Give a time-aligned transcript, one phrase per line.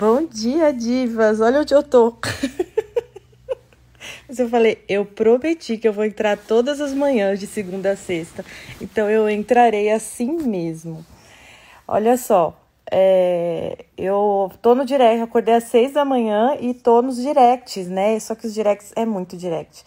[0.00, 1.42] Bom dia, divas!
[1.42, 2.14] Olha onde eu tô.
[4.26, 7.96] Mas eu falei, eu prometi que eu vou entrar todas as manhãs de segunda a
[7.96, 8.42] sexta.
[8.80, 11.04] Então eu entrarei assim mesmo.
[11.86, 12.58] Olha só,
[12.90, 18.18] é, eu tô no direct, acordei às seis da manhã e tô nos directs, né?
[18.20, 19.84] Só que os directs é muito direct.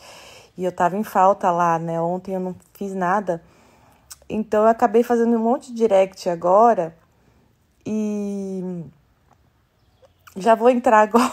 [0.55, 1.99] E eu tava em falta lá, né?
[1.99, 3.41] Ontem eu não fiz nada.
[4.29, 6.95] Então eu acabei fazendo um monte de direct agora.
[7.83, 8.83] E
[10.37, 11.31] já vou entrar agora.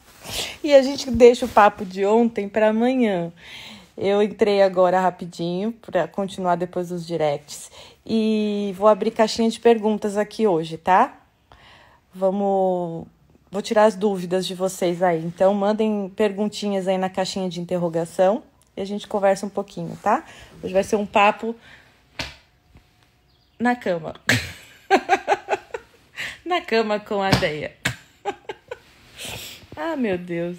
[0.62, 3.32] e a gente deixa o papo de ontem para amanhã.
[3.96, 7.70] Eu entrei agora rapidinho para continuar depois dos directs
[8.04, 11.16] e vou abrir caixinha de perguntas aqui hoje, tá?
[12.14, 13.06] Vamos
[13.50, 15.24] vou tirar as dúvidas de vocês aí.
[15.24, 18.42] Então mandem perguntinhas aí na caixinha de interrogação
[18.76, 20.24] e a gente conversa um pouquinho, tá?
[20.62, 21.56] Hoje vai ser um papo
[23.58, 24.14] na cama.
[26.44, 27.85] na cama com a Deia.
[29.76, 30.56] ah, meu Deus.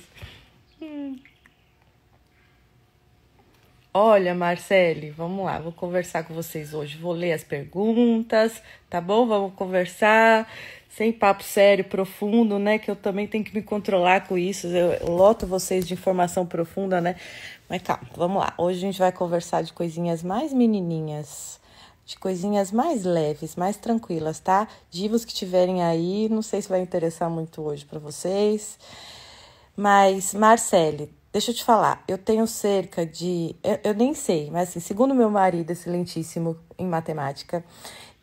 [0.81, 1.17] Hum.
[3.93, 6.97] Olha, Marcele, vamos lá, vou conversar com vocês hoje.
[6.97, 9.25] Vou ler as perguntas, tá bom?
[9.25, 10.47] Vamos conversar,
[10.88, 12.77] sem papo sério, profundo, né?
[12.77, 14.67] Que eu também tenho que me controlar com isso.
[14.67, 17.15] Eu loto vocês de informação profunda, né?
[17.67, 18.53] Mas calma, vamos lá.
[18.57, 21.59] Hoje a gente vai conversar de coisinhas mais menininhas
[22.08, 24.66] de coisinhas mais leves, mais tranquilas, tá?
[24.89, 28.80] Divos que tiverem aí, não sei se vai interessar muito hoje para vocês.
[29.75, 33.53] Mas, Marcele, deixa eu te falar, eu tenho cerca de.
[33.61, 37.63] Eu, eu, nem sei, mas assim, segundo meu marido, excelentíssimo em matemática,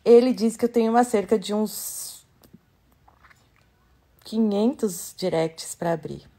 [0.02, 2.26] ele diz que eu tenho uma cerca de uns
[4.24, 6.33] 500 directs para abrir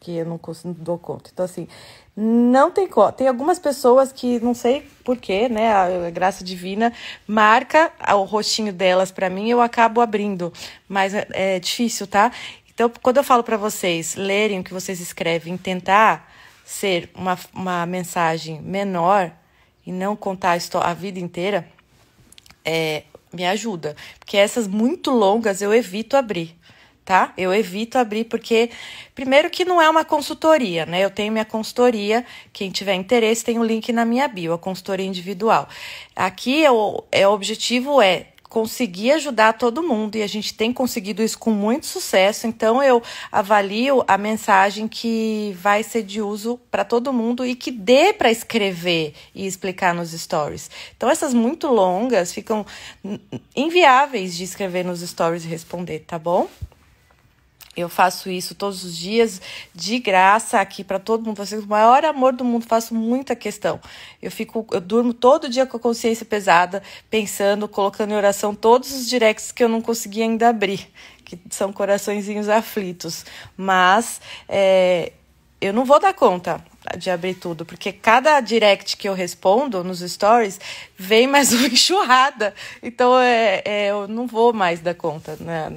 [0.00, 1.30] que eu não, consigo, não dou conta.
[1.32, 1.68] Então, assim,
[2.16, 3.12] não tem conta.
[3.12, 6.92] Tem algumas pessoas que, não sei porquê, né, a graça divina
[7.26, 10.52] marca o rostinho delas para mim eu acabo abrindo.
[10.88, 12.32] Mas é, é difícil, tá?
[12.72, 16.32] Então, quando eu falo para vocês lerem o que vocês escrevem, tentar
[16.64, 19.30] ser uma, uma mensagem menor
[19.84, 21.68] e não contar a, a vida inteira,
[22.64, 23.94] é, me ajuda.
[24.18, 26.58] Porque essas muito longas eu evito abrir
[27.04, 27.32] tá?
[27.36, 28.70] Eu evito abrir porque,
[29.14, 31.04] primeiro, que não é uma consultoria, né?
[31.04, 34.58] Eu tenho minha consultoria, quem tiver interesse tem o um link na minha bio, a
[34.58, 35.68] consultoria individual.
[36.14, 41.22] Aqui o, é, o objetivo é conseguir ajudar todo mundo e a gente tem conseguido
[41.22, 42.48] isso com muito sucesso.
[42.48, 43.00] Então eu
[43.30, 48.30] avalio a mensagem que vai ser de uso para todo mundo e que dê para
[48.30, 50.68] escrever e explicar nos stories.
[50.96, 52.66] Então essas muito longas ficam
[53.54, 56.48] inviáveis de escrever nos stories e responder, tá bom?
[57.80, 59.40] Eu faço isso todos os dias,
[59.74, 61.36] de graça, aqui para todo mundo.
[61.36, 63.80] Vocês, o maior amor do mundo, faço muita questão.
[64.20, 68.92] Eu fico, eu durmo todo dia com a consciência pesada, pensando, colocando em oração todos
[68.92, 70.88] os directs que eu não consegui ainda abrir,
[71.24, 73.24] que são coraçõezinhos aflitos.
[73.56, 75.12] Mas é,
[75.60, 76.64] eu não vou dar conta
[76.96, 80.58] de abrir tudo, porque cada direct que eu respondo nos stories
[80.96, 82.54] vem mais uma enxurrada.
[82.82, 85.68] Então é, é eu não vou mais dar conta, né?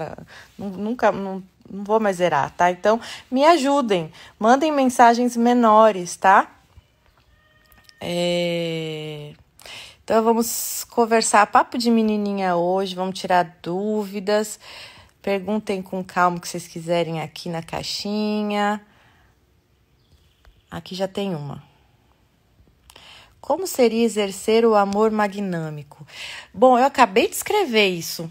[0.58, 1.12] Nunca.
[1.12, 2.70] Não, não vou mais zerar, tá?
[2.70, 3.02] Então,
[3.32, 6.50] me ajudem, mandem mensagens menores, tá?
[8.00, 9.34] É...
[10.04, 14.60] Então, vamos conversar papo de menininha hoje, vamos tirar dúvidas.
[15.22, 18.80] Perguntem com calma o que vocês quiserem aqui na caixinha.
[20.70, 21.64] Aqui já tem uma.
[23.40, 26.06] Como seria exercer o amor magnâmico?
[26.54, 28.30] Bom, eu acabei de escrever isso.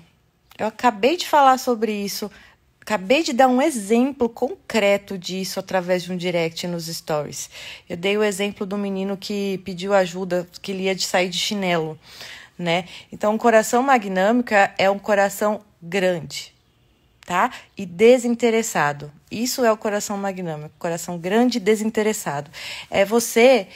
[0.59, 2.31] Eu acabei de falar sobre isso
[2.83, 7.49] Acabei de dar um exemplo concreto disso através de um direct nos stories.
[7.89, 11.39] Eu dei o exemplo do menino que pediu ajuda, que ele ia de sair de
[11.39, 11.97] chinelo,
[12.59, 12.87] né?
[13.13, 16.53] Então, um coração magnâmico é um coração grande,
[17.25, 17.53] tá?
[17.79, 19.13] E desinteressado.
[19.31, 22.51] Isso é o coração magnâmico, coração grande e desinteressado.
[22.91, 23.69] É você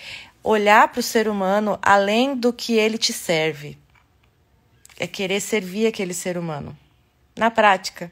[0.43, 3.79] olhar para o ser humano além do que ele te serve.
[4.99, 6.77] É querer servir aquele ser humano.
[7.37, 8.11] Na prática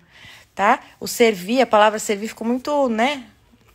[0.55, 0.81] tá?
[1.01, 3.25] O servir, a palavra servir ficou muito, né?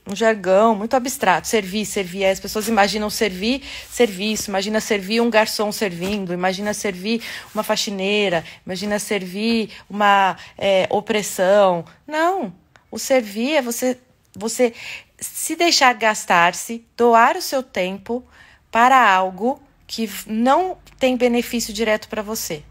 [0.08, 1.48] Um jargão muito abstrato.
[1.48, 2.26] Servir, servir.
[2.26, 3.62] As pessoas imaginam servir
[3.92, 7.22] serviço, imagina servir um garçom servindo, imagina servir
[7.54, 11.86] uma faxineira, imagina servir uma é, opressão.
[12.08, 12.54] Não.
[12.90, 14.00] O servir é você,
[14.36, 14.74] você
[15.20, 18.26] se deixar gastar-se, doar o seu tempo
[18.72, 22.64] para algo que não tem benefício direto para você.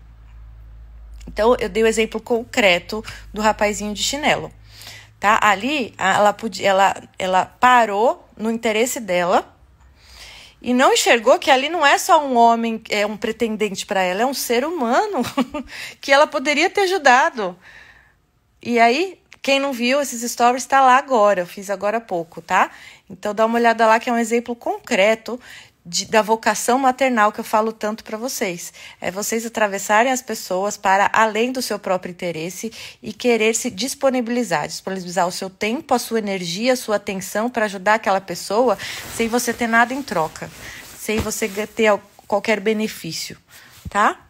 [1.28, 4.50] Então, eu dei o exemplo concreto do rapazinho de chinelo.
[5.20, 5.38] Tá?
[5.42, 9.54] Ali, ela, podia, ela, ela parou no interesse dela
[10.62, 14.22] e não enxergou que ali não é só um homem, é um pretendente para ela,
[14.22, 15.22] é um ser humano
[16.00, 17.56] que ela poderia ter ajudado.
[18.62, 22.40] E aí, quem não viu esses stories está lá agora, eu fiz agora há pouco,
[22.40, 22.70] tá?
[23.08, 25.38] Então dá uma olhada lá que é um exemplo concreto
[25.88, 28.73] de, da vocação maternal que eu falo tanto para vocês.
[29.00, 32.70] É vocês atravessarem as pessoas para além do seu próprio interesse
[33.02, 37.64] e querer se disponibilizar, disponibilizar o seu tempo, a sua energia, a sua atenção para
[37.64, 38.76] ajudar aquela pessoa
[39.17, 40.50] sem você ter nada em troca,
[40.99, 43.38] sem você ter qualquer benefício,
[43.88, 44.27] tá?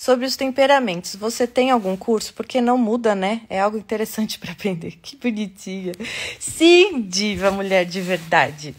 [0.00, 2.32] Sobre os temperamentos, você tem algum curso?
[2.32, 3.42] Porque não muda, né?
[3.50, 4.92] É algo interessante para aprender.
[4.92, 5.92] Que bonitinha.
[6.38, 8.74] Sim, diva, mulher de verdade.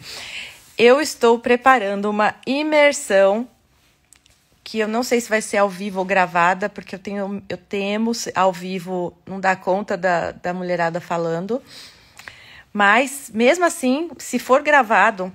[0.76, 3.46] Eu estou preparando uma imersão
[4.64, 7.56] que eu não sei se vai ser ao vivo ou gravada, porque eu tenho eu
[7.56, 11.62] temo ao vivo não dar conta da, da mulherada falando.
[12.72, 15.32] Mas mesmo assim, se for gravado,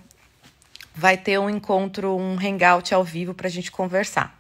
[0.94, 4.37] vai ter um encontro, um hangout ao vivo para a gente conversar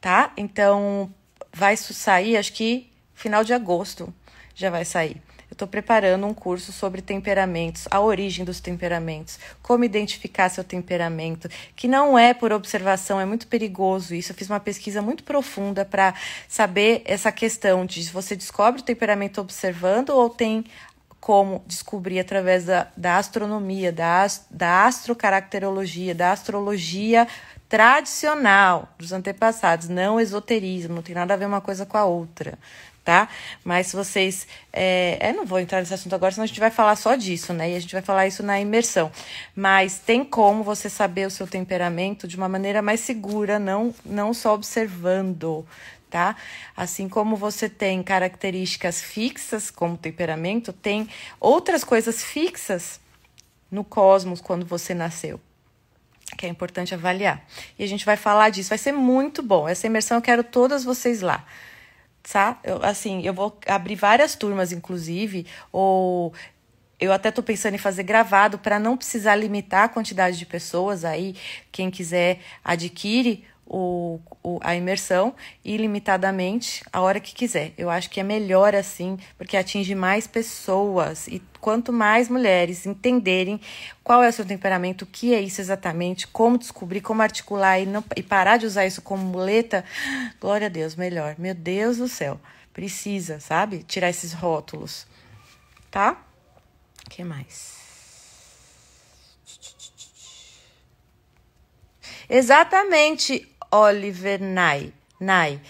[0.00, 0.32] tá?
[0.36, 1.12] Então,
[1.52, 4.12] vai sair, acho que final de agosto
[4.54, 5.22] já vai sair.
[5.48, 11.48] Eu estou preparando um curso sobre temperamentos, a origem dos temperamentos, como identificar seu temperamento,
[11.76, 14.32] que não é por observação, é muito perigoso isso.
[14.32, 16.14] Eu fiz uma pesquisa muito profunda para
[16.48, 20.64] saber essa questão de se você descobre o temperamento observando ou tem
[21.20, 27.26] como descobrir através da, da astronomia, da, da astrocaracterologia, da astrologia
[27.68, 32.58] tradicional dos antepassados, não esoterismo, não tem nada a ver uma coisa com a outra,
[33.04, 33.28] tá?
[33.64, 34.46] Mas se vocês.
[34.72, 37.52] É, eu não vou entrar nesse assunto agora, senão a gente vai falar só disso,
[37.52, 37.70] né?
[37.72, 39.10] E a gente vai falar isso na imersão.
[39.54, 44.32] Mas tem como você saber o seu temperamento de uma maneira mais segura, não, não
[44.32, 45.66] só observando.
[46.08, 46.36] Tá?
[46.76, 51.08] Assim como você tem características fixas, como temperamento, tem
[51.40, 53.00] outras coisas fixas
[53.70, 55.40] no cosmos quando você nasceu
[56.36, 57.44] que é importante avaliar.
[57.78, 59.68] E a gente vai falar disso, vai ser muito bom.
[59.68, 61.44] Essa imersão eu quero todas vocês lá.
[62.22, 62.58] Tá?
[62.64, 66.34] Eu, assim, eu vou abrir várias turmas, inclusive, ou
[66.98, 71.04] eu até estou pensando em fazer gravado para não precisar limitar a quantidade de pessoas.
[71.04, 71.36] Aí,
[71.70, 75.34] quem quiser adquire o, o, a imersão
[75.64, 77.72] ilimitadamente a hora que quiser.
[77.76, 83.60] Eu acho que é melhor assim, porque atinge mais pessoas e quanto mais mulheres entenderem
[84.04, 87.86] qual é o seu temperamento, o que é isso exatamente, como descobrir, como articular e,
[87.86, 89.84] não, e parar de usar isso como muleta,
[90.40, 91.34] glória a Deus, melhor.
[91.38, 92.40] Meu Deus do céu,
[92.72, 93.82] precisa, sabe?
[93.82, 95.06] Tirar esses rótulos,
[95.90, 96.22] tá?
[97.04, 97.76] O que mais?
[102.28, 104.92] Exatamente, Oliver Nye.
[105.20, 105.60] Nye.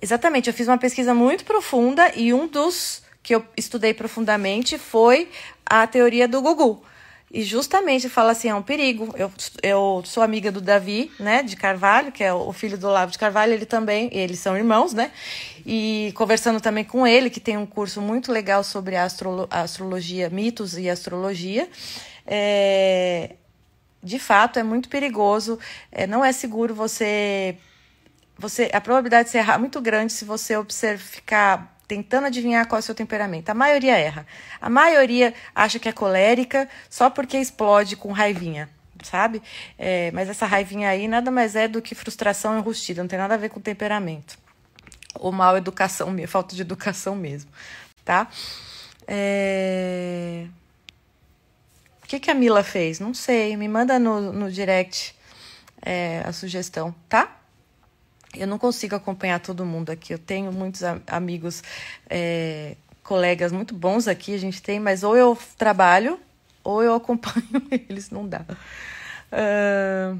[0.00, 5.28] Exatamente, eu fiz uma pesquisa muito profunda e um dos que eu estudei profundamente foi
[5.64, 6.82] a teoria do Gugu.
[7.32, 9.14] E justamente fala assim, é um perigo.
[9.16, 9.32] Eu,
[9.62, 13.18] eu sou amiga do Davi, né, de Carvalho, que é o filho do Olavo de
[13.18, 15.10] Carvalho, ele também, eles são irmãos, né?
[15.64, 20.76] E conversando também com ele, que tem um curso muito legal sobre astro, astrologia, mitos
[20.76, 21.66] e astrologia.
[22.26, 23.36] É,
[24.02, 25.58] de fato é muito perigoso,
[25.90, 27.56] é, não é seguro você
[28.36, 32.66] você a probabilidade de você errar é muito grande se você observar ficar tentando adivinhar
[32.66, 33.50] qual é o seu temperamento.
[33.50, 34.26] A maioria erra.
[34.60, 38.68] A maioria acha que é colérica só porque explode com raivinha,
[39.02, 39.42] sabe?
[39.78, 43.34] É, mas essa raivinha aí nada mais é do que frustração enrustida, não tem nada
[43.34, 44.38] a ver com temperamento.
[45.14, 47.50] Ou mal educação, falta de educação mesmo,
[48.04, 48.26] tá?
[49.06, 50.46] É
[52.12, 53.00] que, que a Mila fez?
[53.00, 53.56] Não sei.
[53.56, 55.14] Me manda no, no direct
[55.80, 57.38] é, a sugestão, tá?
[58.34, 60.12] Eu não consigo acompanhar todo mundo aqui.
[60.12, 61.62] Eu tenho muitos amigos,
[62.10, 64.34] é, colegas muito bons aqui.
[64.34, 66.20] A gente tem, mas ou eu trabalho
[66.62, 67.46] ou eu acompanho
[67.88, 68.10] eles.
[68.10, 68.44] Não dá.
[69.32, 70.18] Uh,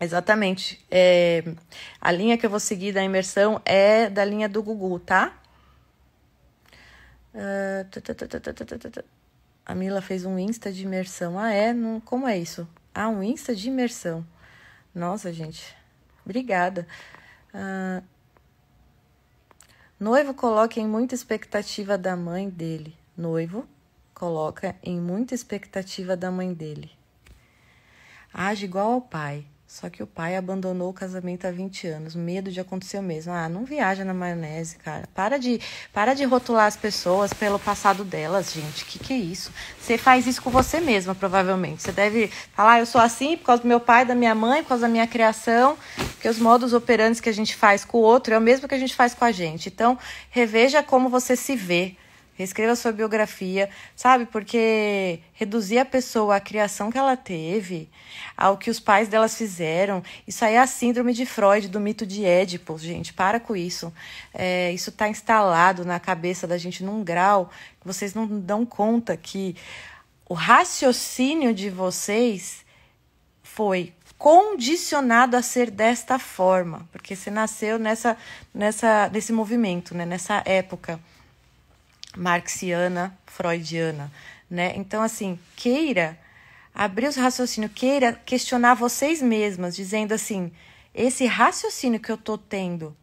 [0.00, 0.80] exatamente.
[0.88, 1.42] É,
[2.00, 5.36] a linha que eu vou seguir da imersão é da linha do Google, tá?
[7.34, 7.84] Uh,
[9.66, 11.38] a Mila fez um Insta de imersão.
[11.38, 11.72] Ah, é?
[11.72, 12.68] Não, como é isso?
[12.94, 14.26] Ah, um Insta de imersão.
[14.94, 15.74] Nossa, gente.
[16.24, 16.86] Obrigada.
[17.52, 18.02] Ah,
[19.98, 22.96] noivo coloca em muita expectativa da mãe dele.
[23.16, 23.66] Noivo
[24.12, 26.90] coloca em muita expectativa da mãe dele.
[28.32, 29.46] Age igual ao pai.
[29.74, 32.14] Só que o pai abandonou o casamento há 20 anos.
[32.14, 33.32] Medo de acontecer o mesmo.
[33.32, 35.08] Ah, não viaja na maionese, cara.
[35.12, 35.60] Para de,
[35.92, 38.84] para de rotular as pessoas pelo passado delas, gente.
[38.84, 39.50] Que que é isso?
[39.80, 41.82] Você faz isso com você mesma, provavelmente.
[41.82, 44.62] Você deve falar, ah, eu sou assim por causa do meu pai, da minha mãe,
[44.62, 45.76] por causa da minha criação.
[45.96, 48.76] Porque os modos operantes que a gente faz com o outro é o mesmo que
[48.76, 49.68] a gente faz com a gente.
[49.70, 49.98] Então,
[50.30, 51.96] reveja como você se vê
[52.34, 54.26] reescreva sua biografia, sabe?
[54.26, 57.88] Porque reduzir a pessoa à criação que ela teve,
[58.36, 62.04] ao que os pais delas fizeram, isso aí é a síndrome de Freud, do mito
[62.04, 63.12] de Édipo, gente.
[63.12, 63.92] Para com isso.
[64.32, 67.50] É, isso está instalado na cabeça da gente num grau
[67.80, 69.56] que vocês não dão conta que
[70.28, 72.64] o raciocínio de vocês
[73.42, 78.16] foi condicionado a ser desta forma, porque você nasceu nessa,
[78.54, 80.06] nessa, nesse movimento, né?
[80.06, 80.98] nessa época
[82.16, 84.10] marxiana, freudiana,
[84.50, 84.72] né?
[84.76, 86.18] Então, assim, queira
[86.74, 90.52] abrir os raciocínios, queira questionar vocês mesmas, dizendo assim:
[90.94, 92.96] esse raciocínio que eu tô tendo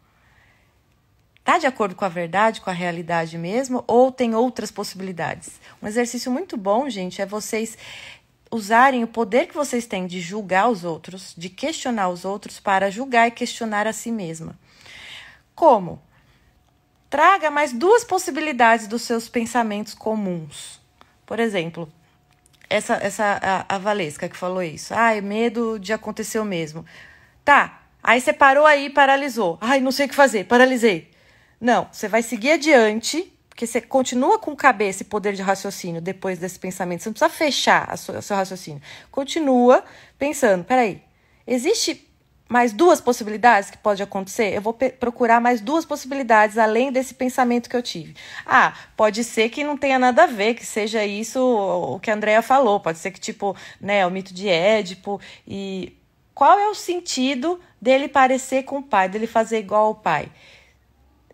[1.44, 5.60] tá de acordo com a verdade, com a realidade mesmo, ou tem outras possibilidades?
[5.82, 7.76] Um exercício muito bom, gente, é vocês
[8.50, 12.90] usarem o poder que vocês têm de julgar os outros, de questionar os outros para
[12.90, 14.56] julgar e questionar a si mesma.
[15.54, 16.00] Como?
[17.12, 20.80] Traga mais duas possibilidades dos seus pensamentos comuns.
[21.26, 21.86] Por exemplo,
[22.70, 24.94] essa, essa a, a Valesca que falou isso.
[24.94, 26.86] Ai, medo de acontecer o mesmo.
[27.44, 29.58] Tá, aí você parou aí e paralisou.
[29.60, 31.10] Ai, não sei o que fazer, paralisei.
[31.60, 36.38] Não, você vai seguir adiante, porque você continua com cabeça e poder de raciocínio depois
[36.38, 37.02] desse pensamento.
[37.02, 38.80] Você não precisa fechar o seu raciocínio.
[39.10, 39.84] Continua
[40.18, 41.02] pensando, peraí,
[41.46, 42.10] existe
[42.52, 47.66] mais duas possibilidades que pode acontecer, eu vou procurar mais duas possibilidades além desse pensamento
[47.66, 48.14] que eu tive.
[48.44, 52.14] Ah, pode ser que não tenha nada a ver, que seja isso o que a
[52.14, 55.18] Andrea falou, pode ser que tipo, né, o mito de Édipo
[55.48, 55.96] e
[56.34, 60.28] qual é o sentido dele parecer com o pai, dele fazer igual ao pai?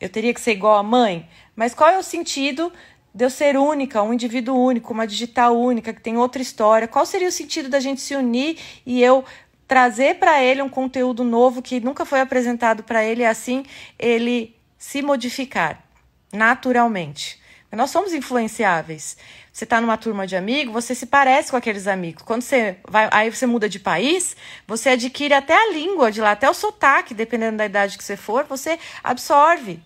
[0.00, 1.28] Eu teria que ser igual à mãe?
[1.56, 2.72] Mas qual é o sentido
[3.12, 6.87] de eu ser única, um indivíduo único, uma digital única, que tem outra história?
[6.87, 8.56] Qual seria o sentido da gente se unir
[8.87, 9.25] e eu
[9.68, 13.64] trazer para ele um conteúdo novo que nunca foi apresentado para ele e assim
[13.98, 15.84] ele se modificar
[16.32, 17.38] naturalmente.
[17.70, 19.18] Nós somos influenciáveis.
[19.52, 22.22] Você está numa turma de amigos, você se parece com aqueles amigos.
[22.22, 24.34] Quando você vai, aí você muda de país,
[24.66, 28.16] você adquire até a língua de lá, até o sotaque, dependendo da idade que você
[28.16, 29.82] for, você absorve.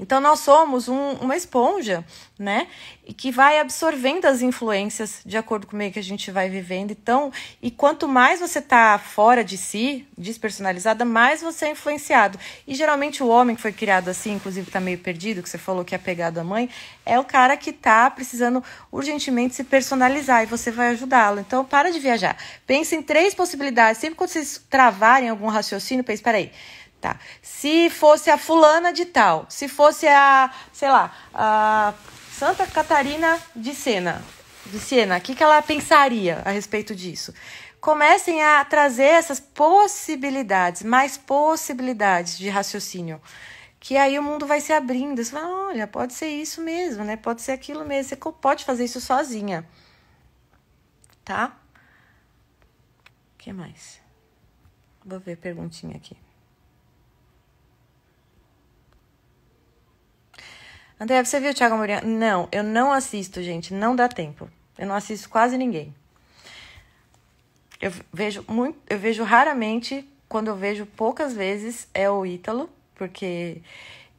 [0.00, 2.02] Então, nós somos um, uma esponja,
[2.38, 2.68] né?
[3.06, 6.48] E que vai absorvendo as influências de acordo com o meio que a gente vai
[6.48, 6.90] vivendo.
[6.90, 7.30] Então,
[7.60, 12.38] e quanto mais você tá fora de si, despersonalizada, mais você é influenciado.
[12.66, 15.84] E geralmente o homem que foi criado assim, inclusive tá meio perdido, que você falou
[15.84, 16.70] que é apegado à mãe,
[17.04, 21.40] é o cara que tá precisando urgentemente se personalizar e você vai ajudá-lo.
[21.40, 22.38] Então, para de viajar.
[22.66, 24.00] Pense em três possibilidades.
[24.00, 26.50] Sempre quando vocês travarem algum raciocínio, pense, peraí,
[27.00, 27.18] Tá.
[27.40, 31.94] Se fosse a fulana de tal, se fosse a, sei lá, a
[32.30, 34.22] Santa Catarina de Sena,
[34.66, 37.32] de Siena, o que, que ela pensaria a respeito disso?
[37.80, 43.20] Comecem a trazer essas possibilidades, mais possibilidades de raciocínio.
[43.78, 45.24] Que aí o mundo vai se abrindo.
[45.24, 47.16] Você fala, olha, pode ser isso mesmo, né?
[47.16, 48.10] Pode ser aquilo mesmo.
[48.10, 49.66] Você pode fazer isso sozinha.
[51.24, 51.56] Tá?
[53.34, 53.98] O que mais?
[55.02, 56.14] Vou ver a perguntinha aqui.
[61.00, 62.02] André, você viu o Thiago Morinha?
[62.02, 63.72] Não, eu não assisto, gente.
[63.72, 64.50] Não dá tempo.
[64.76, 65.94] Eu não assisto quase ninguém.
[67.80, 73.62] Eu vejo muito, eu vejo raramente, quando eu vejo poucas vezes, é o Ítalo, porque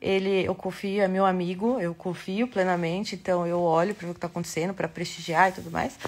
[0.01, 4.17] ele, eu confio, é meu amigo, eu confio plenamente, então eu olho para o que
[4.17, 5.99] está acontecendo, para prestigiar e tudo mais.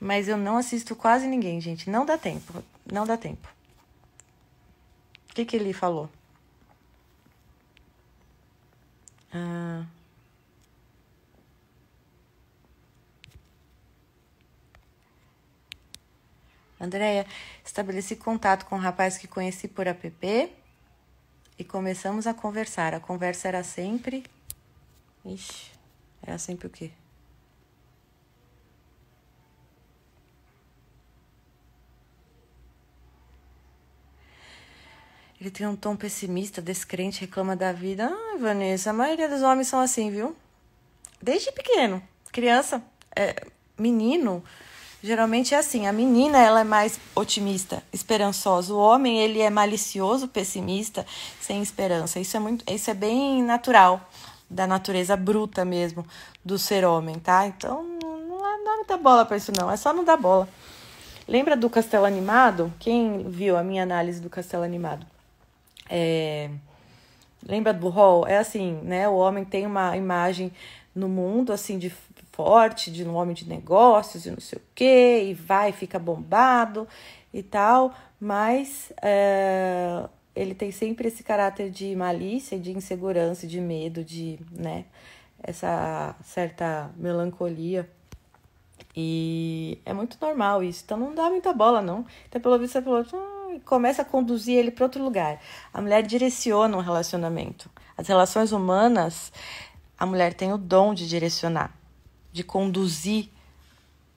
[0.00, 1.90] Mas eu não assisto quase ninguém, gente.
[1.90, 2.64] Não dá tempo.
[2.90, 3.46] Não dá tempo.
[5.30, 6.08] O que, que ele falou?
[9.34, 9.84] Ah.
[16.82, 17.24] Andréia,
[17.64, 20.52] estabeleci contato com um rapaz que conheci por app
[21.56, 22.92] e começamos a conversar.
[22.92, 24.24] A conversa era sempre.
[25.24, 25.70] Ixi,
[26.20, 26.90] era sempre o quê?
[35.40, 38.08] Ele tem um tom pessimista, descrente, reclama da vida.
[38.12, 40.36] Ah, Vanessa, a maioria dos homens são assim, viu?
[41.20, 42.02] Desde pequeno.
[42.32, 42.82] Criança,
[43.14, 43.46] é,
[43.78, 44.42] menino,
[45.02, 48.72] Geralmente é assim, a menina ela é mais otimista, esperançosa.
[48.72, 51.04] O homem ele é malicioso, pessimista,
[51.40, 52.20] sem esperança.
[52.20, 54.08] Isso é muito, isso é bem natural
[54.48, 56.06] da natureza bruta mesmo
[56.44, 57.46] do ser homem, tá?
[57.46, 60.48] Então não dá muita bola para isso não, é só não dar bola.
[61.26, 62.72] Lembra do Castelo Animado?
[62.78, 65.04] Quem viu a minha análise do Castelo Animado?
[65.90, 66.48] É...
[67.44, 68.24] Lembra do Hall?
[68.26, 69.08] É assim, né?
[69.08, 70.52] O homem tem uma imagem
[70.94, 71.92] no mundo assim de
[72.32, 76.88] forte, de um homem de negócios e não sei o que, e vai, fica bombado
[77.32, 84.02] e tal, mas é, ele tem sempre esse caráter de malícia, de insegurança, de medo,
[84.02, 84.86] de, né,
[85.42, 87.88] essa certa melancolia.
[88.94, 90.82] E é muito normal isso.
[90.84, 92.04] Então não dá muita bola, não.
[92.28, 95.40] Então, pelo visto, você falou, hum, começa a conduzir ele para outro lugar.
[95.72, 97.70] A mulher direciona um relacionamento.
[97.96, 99.32] As relações humanas,
[99.98, 101.72] a mulher tem o dom de direcionar,
[102.32, 103.28] de conduzir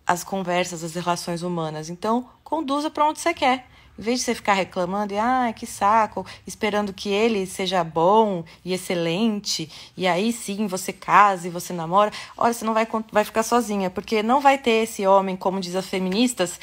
[0.05, 1.89] as conversas, as relações humanas.
[1.89, 3.67] Então, conduza para onde você quer.
[3.97, 8.43] Em vez de você ficar reclamando e, ah, que saco, esperando que ele seja bom
[8.63, 13.23] e excelente, e aí sim você casa e você namora, olha, você não vai, vai
[13.23, 16.59] ficar sozinha, porque não vai ter esse homem, como diz as feministas.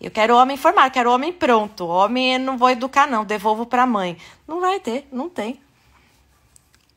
[0.00, 1.86] Eu quero homem formado, quero homem pronto.
[1.86, 4.16] Homem não vou educar, não, devolvo para a mãe.
[4.46, 5.60] Não vai ter, não tem.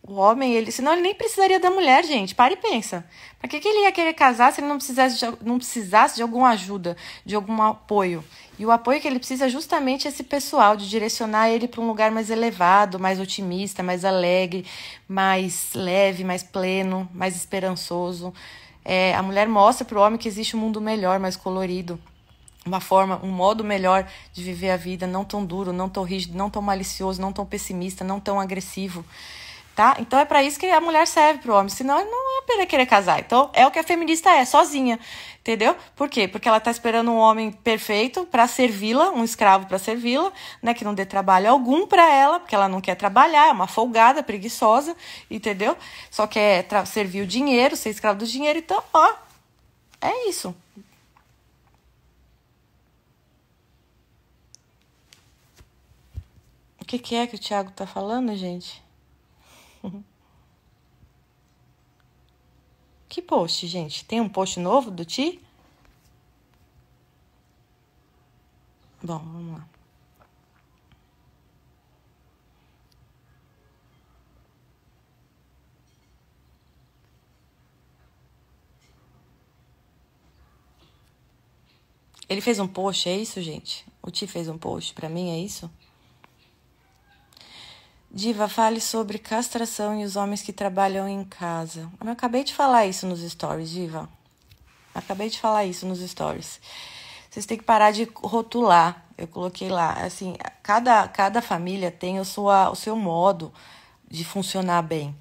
[0.07, 2.33] O homem, ele, senão ele nem precisaria da mulher, gente.
[2.33, 3.05] Para e pensa.
[3.37, 6.21] Para que, que ele ia querer casar se ele não precisasse, de, não precisasse de
[6.21, 6.95] alguma ajuda,
[7.25, 8.23] de algum apoio?
[8.57, 11.87] E o apoio que ele precisa é justamente esse pessoal, de direcionar ele para um
[11.87, 14.65] lugar mais elevado, mais otimista, mais alegre,
[15.09, 18.33] mais leve, mais pleno, mais esperançoso.
[18.85, 21.99] É, a mulher mostra para o homem que existe um mundo melhor, mais colorido,
[22.65, 26.37] uma forma, um modo melhor de viver a vida, não tão duro, não tão rígido,
[26.37, 29.03] não tão malicioso, não tão pessimista, não tão agressivo
[29.77, 29.95] tá?
[29.99, 32.87] Então é para isso que a mulher serve pro homem, senão ele não é querer
[32.87, 33.19] casar.
[33.19, 34.99] Então é o que a feminista é, sozinha,
[35.39, 35.75] entendeu?
[35.95, 36.27] Por quê?
[36.27, 40.83] Porque ela tá esperando um homem perfeito para servi-la, um escravo para servi-la, né, que
[40.83, 44.97] não dê trabalho algum para ela, porque ela não quer trabalhar, é uma folgada, preguiçosa,
[45.29, 45.77] entendeu?
[46.09, 49.13] Só quer servir o dinheiro, ser escravo do dinheiro, então, ó,
[50.01, 50.55] é isso.
[56.81, 58.86] O que, que é que o Thiago tá falando, gente?
[63.09, 64.05] Que post, gente?
[64.05, 65.41] Tem um post novo do Ti?
[69.01, 69.67] Bom, vamos lá.
[82.29, 83.85] Ele fez um post, é isso, gente?
[84.01, 85.71] O Ti fez um post para mim, é isso?
[88.11, 91.89] Diva, fale sobre castração e os homens que trabalham em casa.
[92.03, 94.09] Eu acabei de falar isso nos stories, Diva.
[94.95, 96.59] Acabei de falar isso nos stories.
[97.29, 99.05] Vocês têm que parar de rotular.
[99.17, 103.51] Eu coloquei lá, assim, cada, cada família tem o, sua, o seu modo
[104.09, 105.15] de funcionar bem,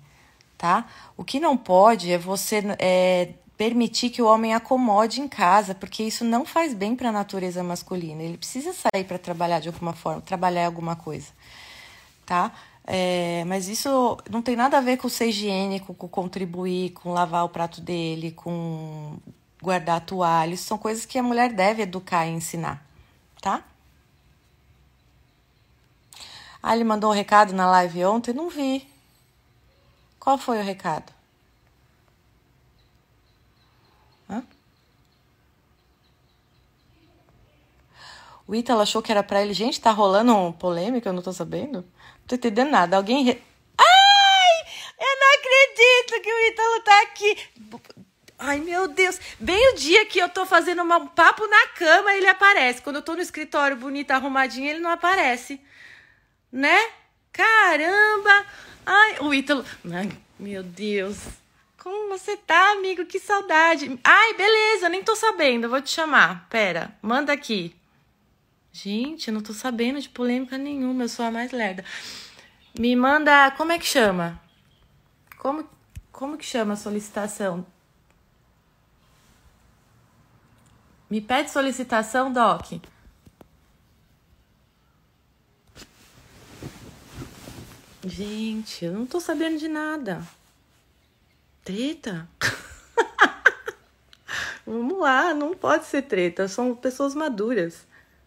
[0.57, 0.87] tá?
[1.17, 6.03] O que não pode é você é, permitir que o homem acomode em casa, porque
[6.03, 8.23] isso não faz bem para a natureza masculina.
[8.23, 11.29] Ele precisa sair para trabalhar de alguma forma, trabalhar alguma coisa,
[12.25, 12.53] tá?
[12.87, 17.45] É, mas isso não tem nada a ver com ser higiênico, com contribuir, com lavar
[17.45, 19.19] o prato dele, com
[19.61, 20.55] guardar a toalha.
[20.55, 22.87] Isso são coisas que a mulher deve educar e ensinar,
[23.41, 23.65] tá?
[26.63, 28.33] Ah, ele mandou um recado na live ontem?
[28.33, 28.87] Não vi.
[30.21, 31.13] Qual foi o recado?
[34.29, 34.43] Hã?
[38.47, 39.53] O Ítalo achou que era pra ele.
[39.53, 41.85] Gente, tá rolando polêmica, eu não tô sabendo.
[42.27, 42.97] Tô entendendo nada.
[42.97, 43.25] Alguém.
[43.25, 43.43] Re...
[43.79, 44.73] Ai!
[44.99, 47.39] Eu não acredito que o Ítalo tá aqui.
[48.39, 49.19] Ai, meu Deus.
[49.39, 52.83] Bem o dia que eu tô fazendo um papo na cama, ele aparece.
[52.83, 55.61] Quando eu tô no escritório bonito, arrumadinho, ele não aparece.
[56.53, 56.79] Né?
[57.33, 58.47] Caramba!
[58.85, 59.65] Ai, o Ítalo.
[59.91, 61.19] Ai, meu Deus.
[61.79, 63.07] Como você tá, amigo?
[63.07, 63.99] Que saudade.
[64.03, 65.69] Ai, beleza, nem tô sabendo.
[65.69, 66.47] vou te chamar.
[66.49, 67.75] Pera, manda aqui.
[68.83, 71.83] Gente, eu não tô sabendo de polêmica nenhuma, eu sou a mais lerda.
[72.79, 74.39] Me manda, como é que chama?
[75.39, 75.67] Como,
[76.13, 77.67] como que chama a solicitação?
[81.09, 82.73] Me pede solicitação, Doc.
[88.05, 90.23] Gente, eu não tô sabendo de nada.
[91.65, 92.29] Treta?
[94.67, 97.87] Vamos lá, não pode ser treta, são pessoas maduras.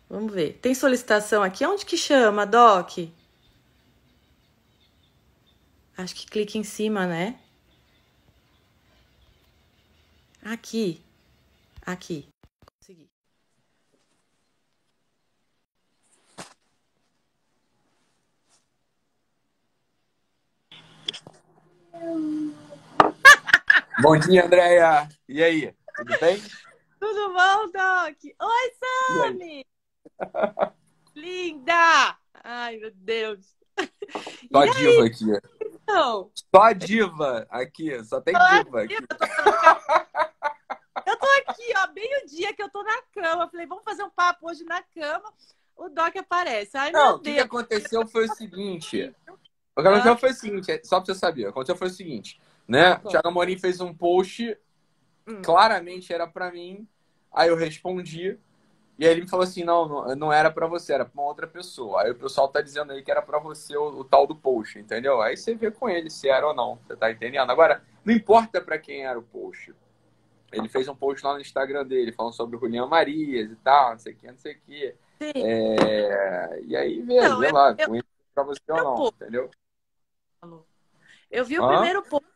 [0.09, 0.57] Vamos ver.
[0.59, 1.63] Tem solicitação aqui?
[1.65, 2.97] Onde que chama, Doc?
[5.95, 7.39] Acho que clica em cima, né?
[10.41, 11.03] Aqui.
[11.85, 12.27] Aqui.
[12.65, 13.07] Consegui.
[24.01, 25.07] Bom dia, Andréia.
[25.27, 25.75] E aí?
[25.95, 26.41] Tudo bem?
[26.99, 28.17] Tudo bom, Doc?
[28.23, 29.65] Oi, Sami!
[31.15, 32.17] Linda!
[32.43, 33.55] Ai, meu Deus.
[34.51, 35.07] Só e diva aí?
[35.07, 35.25] aqui.
[35.65, 36.31] Então?
[36.33, 38.03] Só diva aqui.
[38.03, 38.95] Só tem Só diva aqui.
[41.05, 43.49] Eu tô aqui, ó, bem o dia que eu tô na cama.
[43.49, 45.33] Falei, vamos fazer um papo hoje na cama.
[45.75, 46.77] O Doc aparece.
[46.77, 49.15] Ai, Não, o que, que, aconteceu foi o seguinte.
[49.75, 50.17] O que aconteceu ah.
[50.17, 52.39] foi o seguinte, só pra você saber, o que aconteceu foi o seguinte.
[52.67, 52.91] né?
[52.91, 54.57] Ah, Thiago Amorim fez um post,
[55.25, 55.41] hum.
[55.41, 56.87] claramente era para mim.
[57.31, 58.37] Aí eu respondi.
[58.99, 61.29] E aí ele me falou assim: não, não, não era para você, era pra uma
[61.29, 62.01] outra pessoa.
[62.01, 64.77] Aí o pessoal tá dizendo aí que era para você o, o, tal do post,
[64.77, 65.21] entendeu?
[65.21, 67.49] Aí você vê com ele se era ou não, você tá entendendo?
[67.49, 69.73] Agora, não importa para quem era o post.
[70.51, 73.91] Ele fez um post lá no Instagram dele, falando sobre o Julião Marias e tal,
[73.91, 74.95] não sei o que, não sei o que.
[75.21, 76.61] É...
[76.65, 79.49] E aí vê, não, vê eu, lá, eu, com isso pra você ou não, entendeu?
[81.31, 81.67] Eu vi o Hã?
[81.69, 82.27] primeiro post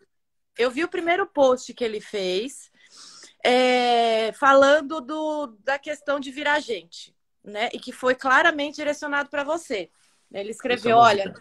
[0.57, 2.71] eu vi o primeiro post que ele fez
[3.43, 7.69] é, falando do, da questão de virar gente, né?
[7.73, 9.91] E que foi claramente direcionado para você.
[10.31, 11.33] Ele escreveu, olha,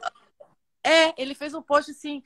[0.84, 2.22] é, ele fez um post assim,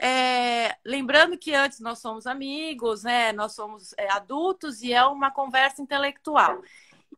[0.00, 3.32] é, lembrando que antes nós somos amigos, né?
[3.32, 6.62] Nós somos é, adultos e é uma conversa intelectual.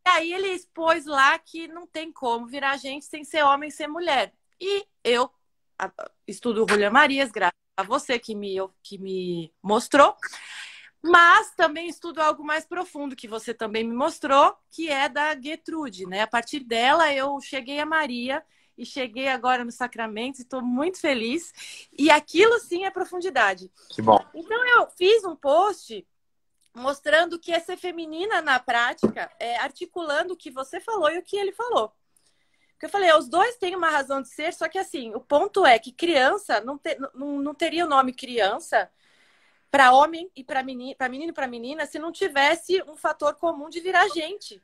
[0.07, 3.87] E aí ele expôs lá que não tem como virar gente sem ser homem, sem
[3.87, 4.33] ser mulher.
[4.61, 5.31] E eu
[6.27, 10.16] estudo Julia Marias, graças a você que me, que me mostrou.
[11.02, 16.06] Mas também estudo algo mais profundo que você também me mostrou, que é da Gertrude,
[16.06, 16.22] né?
[16.22, 18.44] A partir dela eu cheguei a Maria
[18.76, 21.52] e cheguei agora no Sacramento, estou muito feliz.
[21.96, 23.70] E aquilo sim é profundidade.
[23.90, 24.18] Que bom.
[24.34, 26.06] Então eu fiz um post
[26.74, 31.22] mostrando que é ser feminina na prática, é, articulando o que você falou e o
[31.22, 31.92] que ele falou.
[32.72, 35.66] Porque eu falei, os dois têm uma razão de ser, só que assim, o ponto
[35.66, 38.88] é que criança não, te, não, não teria o nome criança
[39.70, 43.35] para homem e para menino, para menino e para menina se não tivesse um fator
[43.35, 44.61] comum de virar gente.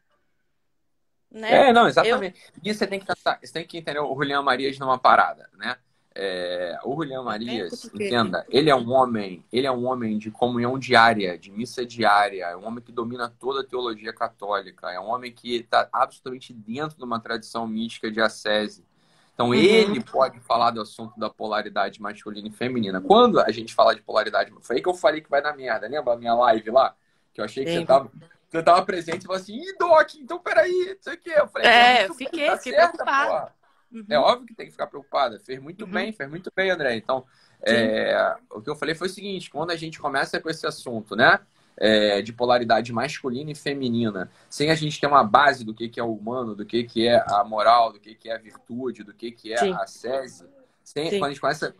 [1.30, 1.68] Né?
[1.68, 2.40] É, não, exatamente.
[2.56, 2.62] Eu...
[2.64, 5.76] E você tem que você tem que entender o Julião Marias numa parada, né?
[6.16, 10.78] É, o Julião Marias, entenda, ele é um homem, ele é um homem de comunhão
[10.78, 15.06] diária, de missa diária, é um homem que domina toda a teologia católica, é um
[15.06, 18.86] homem que está absolutamente dentro de uma tradição mística de ascese.
[19.34, 19.54] Então uhum.
[19.54, 23.00] ele pode falar do assunto da polaridade masculina e feminina.
[23.00, 25.88] Quando a gente fala de polaridade, foi aí que eu falei que vai dar merda,
[25.88, 26.94] lembra a minha live lá?
[27.32, 27.80] Que eu achei que Sim.
[27.80, 28.10] você tava,
[28.48, 31.32] você tava presente e falou assim, ih, Doc, então peraí, não sei o quê.
[31.36, 33.52] Eu falei, é, eu fiquei, tá fiquei preocupada.
[33.92, 34.06] Uhum.
[34.08, 35.40] É óbvio que tem que ficar preocupada.
[35.40, 35.90] Fez muito uhum.
[35.90, 36.96] bem, fez muito bem, André.
[36.96, 37.24] Então,
[37.62, 41.16] é, o que eu falei foi o seguinte: quando a gente começa com esse assunto,
[41.16, 41.40] né?
[41.76, 45.98] É, de polaridade masculina e feminina, sem a gente ter uma base do que, que
[45.98, 49.02] é o humano, do que, que é a moral, do que, que é a virtude,
[49.02, 49.72] do que, que é Sim.
[49.72, 50.46] a sese,
[50.84, 51.74] sem, quando a gente começa.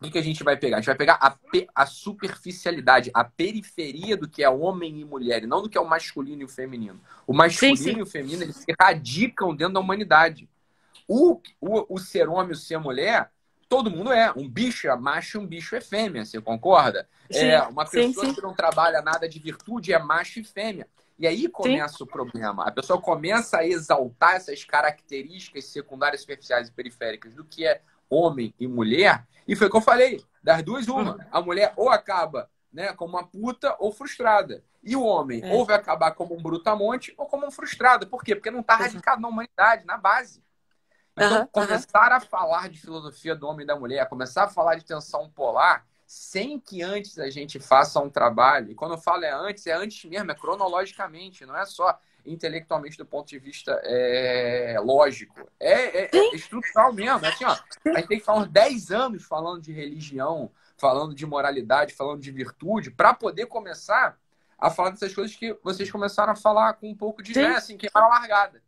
[0.00, 0.78] O que, que a gente vai pegar?
[0.78, 1.36] A gente vai pegar a,
[1.74, 5.80] a superficialidade, a periferia do que é homem e mulher, e não do que é
[5.80, 6.98] o masculino e o feminino.
[7.26, 7.98] O masculino sim, sim.
[7.98, 10.48] e o feminino eles se radicam dentro da humanidade.
[11.06, 13.30] O, o, o ser homem, o ser mulher,
[13.70, 14.32] todo mundo é.
[14.36, 17.08] Um bicho é macho e um bicho é fêmea, você concorda?
[17.30, 18.34] Sim, é Uma pessoa sim, sim.
[18.34, 20.88] que não trabalha nada de virtude é macho e fêmea.
[21.16, 22.66] E aí começa o problema.
[22.66, 28.52] A pessoa começa a exaltar essas características secundárias, superficiais e periféricas do que é homem
[28.58, 29.24] e mulher.
[29.46, 30.24] E foi o que eu falei.
[30.42, 31.14] Das duas, uma.
[31.14, 31.24] Uhum.
[31.30, 34.64] A mulher ou acaba né, como uma puta ou frustrada.
[34.82, 35.52] E o homem é.
[35.54, 38.08] ou vai acabar como um brutamonte ou como um frustrado.
[38.08, 38.34] Por quê?
[38.34, 40.42] Porque não está radicado na humanidade, na base.
[41.12, 42.16] Então, uhum, começar uhum.
[42.16, 45.86] a falar de filosofia do homem e da mulher, começar a falar de tensão polar,
[46.06, 49.72] sem que antes a gente faça um trabalho, e quando eu falo é antes, é
[49.72, 55.48] antes mesmo, é cronologicamente, não é só intelectualmente do ponto de vista é, lógico.
[55.58, 57.24] É, é, é, estrutural mesmo.
[57.24, 61.14] É assim, ó, a gente tem que falar uns 10 anos falando de religião, falando
[61.14, 64.18] de moralidade, falando de virtude, para poder começar
[64.58, 67.76] a falar dessas coisas que vocês começaram a falar com um pouco de, né, assim,
[67.76, 68.62] queimar a largada.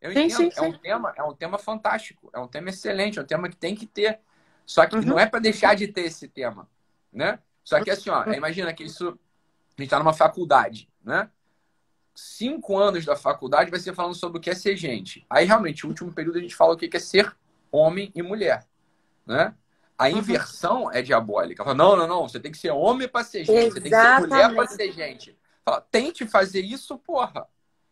[0.00, 0.58] Eu sim, entendo, sim, sim.
[0.58, 3.56] é um tema, é um tema fantástico, é um tema excelente, é um tema que
[3.56, 4.20] tem que ter.
[4.64, 5.02] Só que uhum.
[5.02, 6.68] não é para deixar de ter esse tema,
[7.12, 7.38] né?
[7.64, 8.32] Só que assim, ó, uhum.
[8.32, 11.30] imagina que isso a gente está numa faculdade, né?
[12.14, 15.26] Cinco anos da faculdade vai ser falando sobre o que é ser gente.
[15.28, 17.36] Aí realmente, o último período a gente fala o que é ser
[17.70, 18.66] homem e mulher,
[19.26, 19.54] né?
[19.98, 20.18] A uhum.
[20.18, 20.92] inversão uhum.
[20.92, 21.64] é diabólica.
[21.64, 23.74] Fala, não, não, não, você tem que ser homem para ser gente, Exatamente.
[23.74, 25.38] você tem que ser mulher para ser gente.
[25.64, 27.46] Fala, tente fazer isso, porra.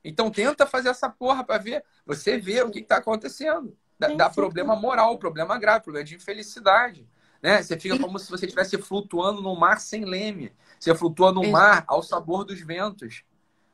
[0.04, 3.76] Então tenta fazer essa porra para ver, você vê o que está acontecendo.
[3.98, 7.08] Dá, dá problema moral, problema grave, problema de infelicidade.
[7.42, 7.62] Né?
[7.62, 10.52] Você fica como se você estivesse flutuando no mar sem leme.
[10.78, 13.24] Você flutua no mar ao sabor dos ventos.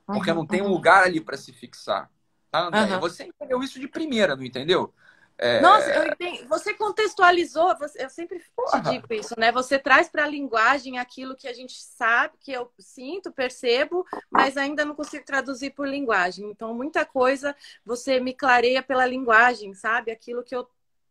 [0.06, 2.10] Porque não tem um lugar ali para se fixar.
[2.50, 2.98] Tá, André?
[2.98, 4.92] Você entendeu isso de primeira, não entendeu?
[5.42, 5.58] É...
[5.58, 6.44] Nossa, eu entendi.
[6.44, 8.82] Você contextualizou, eu sempre Porra.
[8.82, 9.50] te digo isso, né?
[9.50, 14.58] Você traz para a linguagem aquilo que a gente sabe, que eu sinto, percebo, mas
[14.58, 16.50] ainda não consigo traduzir por linguagem.
[16.50, 20.10] Então, muita coisa você me clareia pela linguagem, sabe?
[20.12, 20.68] Aquilo que eu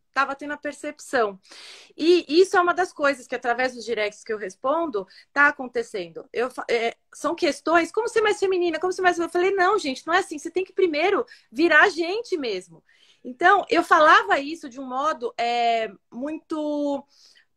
[0.10, 1.40] estava tendo a percepção.
[1.98, 6.28] E isso é uma das coisas que, através dos directs que eu respondo, está acontecendo.
[6.32, 9.18] Eu, é, são questões, como ser mais feminina, como ser mais.
[9.18, 10.38] Eu falei, não, gente, não é assim.
[10.38, 12.84] Você tem que primeiro virar gente mesmo.
[13.24, 17.06] Então, eu falava isso de um modo é, muito,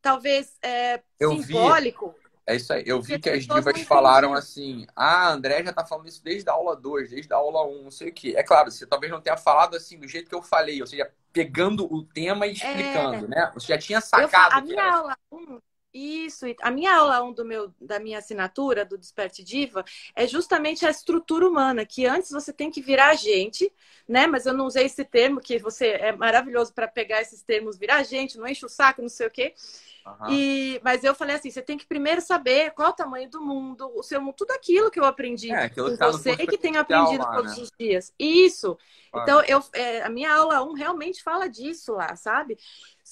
[0.00, 2.14] talvez, é, simbólico.
[2.44, 2.82] É isso aí.
[2.84, 6.50] Eu vi que as divas falaram assim: ah, a André já tá falando isso desde
[6.50, 8.34] a aula 2, desde a aula 1, um, não sei o quê.
[8.36, 11.08] É claro, você talvez não tenha falado assim do jeito que eu falei, ou seja,
[11.32, 13.28] pegando o tema e explicando, é...
[13.28, 13.50] né?
[13.54, 14.54] Você já tinha sacado.
[14.54, 15.60] Eu, a minha aula 1, um,
[15.92, 20.26] isso, a minha aula 1 um do meu, da minha assinatura, do Desperte Diva, é
[20.26, 23.70] justamente a estrutura humana, que antes você tem que virar gente,
[24.08, 24.26] né?
[24.26, 28.02] Mas eu não usei esse termo, que você é maravilhoso para pegar esses termos, virar
[28.04, 29.54] gente, não enche o saco, não sei o quê.
[30.06, 30.30] Uhum.
[30.30, 33.40] E, mas eu falei assim: você tem que primeiro saber qual é o tamanho do
[33.40, 36.80] mundo, o seu mundo, tudo aquilo que eu aprendi é, com tá você que tenho
[36.80, 37.62] aprendido lá, todos né?
[37.62, 38.12] os dias.
[38.18, 38.76] Isso.
[39.14, 42.58] Então, eu, é, a minha aula 1 realmente fala disso lá, sabe?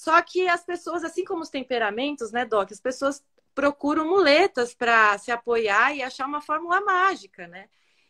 [0.01, 5.15] Só que as pessoas, assim como os temperamentos, né, Doc, as pessoas procuram muletas para
[5.19, 7.69] se apoiar e achar uma fórmula mágica, né?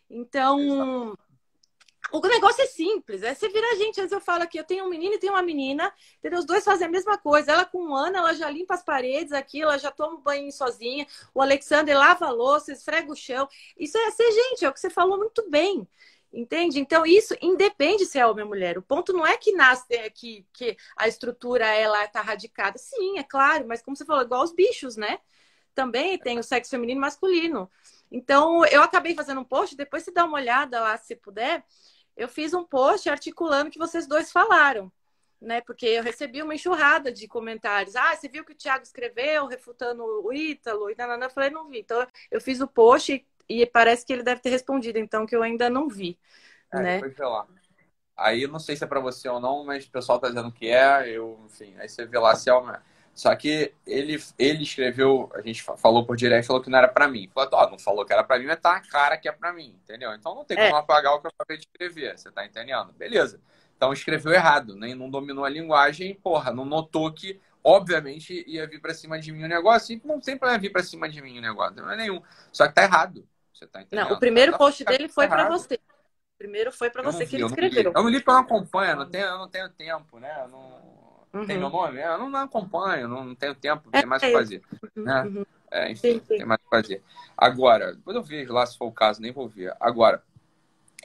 [0.09, 1.13] Então.
[2.13, 3.99] O negócio é simples, é você vira gente.
[3.99, 6.39] Às vezes eu falo aqui, eu tenho um menino e tenho uma menina, entendeu?
[6.39, 7.51] Os dois fazem a mesma coisa.
[7.51, 10.49] Ela com um ano, ela já limpa as paredes aqui, ela já toma um banho
[10.49, 11.05] sozinha.
[11.33, 13.49] O Alexander lava a louça, esfrega o chão.
[13.77, 15.85] Isso é ser gente, é o que você falou muito bem.
[16.33, 16.79] Entende?
[16.79, 18.77] Então, isso independe se é homem ou mulher.
[18.77, 22.77] O ponto não é que nasce, é que, que a estrutura ela tá radicada.
[22.77, 25.19] Sim, é claro, mas como você falou, igual os bichos, né?
[25.75, 27.69] Também tem o sexo feminino e masculino.
[28.09, 31.65] Então, eu acabei fazendo um post, depois você dá uma olhada lá, se puder
[32.15, 34.91] eu fiz um post articulando o que vocês dois falaram,
[35.39, 35.61] né?
[35.61, 37.95] Porque eu recebi uma enxurrada de comentários.
[37.95, 40.89] Ah, você viu que o Thiago escreveu, refutando o Ítalo?
[40.89, 41.25] E nanana.
[41.25, 41.79] eu falei, não vi.
[41.79, 43.25] Então, eu fiz o post
[43.59, 46.17] e, parece que ele deve ter respondido, então, que eu ainda não vi.
[46.71, 47.01] É, né?
[47.01, 47.47] Depois lá.
[48.15, 50.51] Aí, eu não sei se é para você ou não, mas o pessoal tá dizendo
[50.51, 51.09] que é.
[51.09, 52.83] Eu, enfim, aí você vê lá se é uma...
[53.13, 57.07] Só que ele, ele escreveu, a gente falou por direto, falou que não era para
[57.07, 57.29] mim.
[57.33, 59.51] Falou, ó, não falou que era para mim, mas tá a cara que é para
[59.51, 60.13] mim, entendeu?
[60.13, 60.79] Então não tem como é.
[60.79, 62.93] apagar o que eu acabei de escrever, você tá entendendo?
[62.93, 63.39] Beleza.
[63.75, 68.79] Então escreveu errado, nem não dominou a linguagem, porra, não notou que, obviamente, ia vir
[68.79, 71.37] para cima de mim o negócio, e não sempre ia vir para cima de mim
[71.37, 72.21] o negócio, não é nenhum.
[72.51, 73.27] Só que tá errado.
[73.61, 74.09] Você tá entendendo?
[74.09, 75.75] Não, o primeiro post dele foi para você.
[75.75, 77.93] O primeiro foi para você vi, que ele escreveu.
[77.95, 80.41] Eu não li porque eu não acompanho, eu não tenho, eu não tenho tempo, né?
[80.43, 80.91] Eu não
[81.33, 81.45] Uhum.
[81.45, 82.01] Tem meu nome?
[82.01, 84.61] Eu não acompanho, não tenho tempo, tem mais o que fazer.
[84.95, 85.03] Uhum.
[85.03, 85.23] Né?
[85.23, 85.45] Uhum.
[85.71, 86.37] É, enfim, sim, sim.
[86.37, 87.03] tem mais o que fazer.
[87.37, 89.73] Agora, depois eu vejo lá se for o caso, nem vou ver.
[89.79, 90.21] Agora,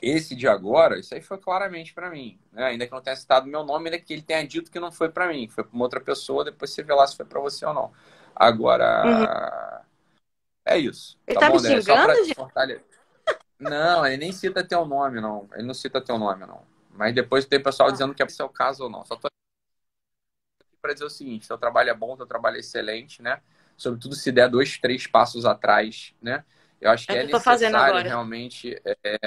[0.03, 2.39] esse de agora, isso aí foi claramente para mim.
[2.53, 2.65] Né?
[2.65, 5.09] Ainda que não tenha citado meu nome, ainda que ele tenha dito que não foi
[5.09, 7.65] para mim, foi para uma outra pessoa, depois você vê lá se foi para você
[7.65, 7.93] ou não.
[8.35, 9.87] Agora, uhum.
[10.67, 11.19] É isso.
[11.27, 12.85] Ele tá, tá bom, me xingando, gente?
[13.59, 15.49] Não, ele nem cita teu nome, não.
[15.55, 16.63] Ele não cita teu nome, não.
[16.91, 17.93] Mas depois tem pessoal ah.
[17.93, 19.05] dizendo que é o caso ou não.
[19.05, 19.29] Só tô
[20.83, 23.41] para dizer o seguinte: seu trabalho é bom, seu trabalho é excelente, né?
[23.77, 26.45] Sobretudo se der dois, três passos atrás, né?
[26.81, 29.19] Eu acho que é, é necessário realmente é,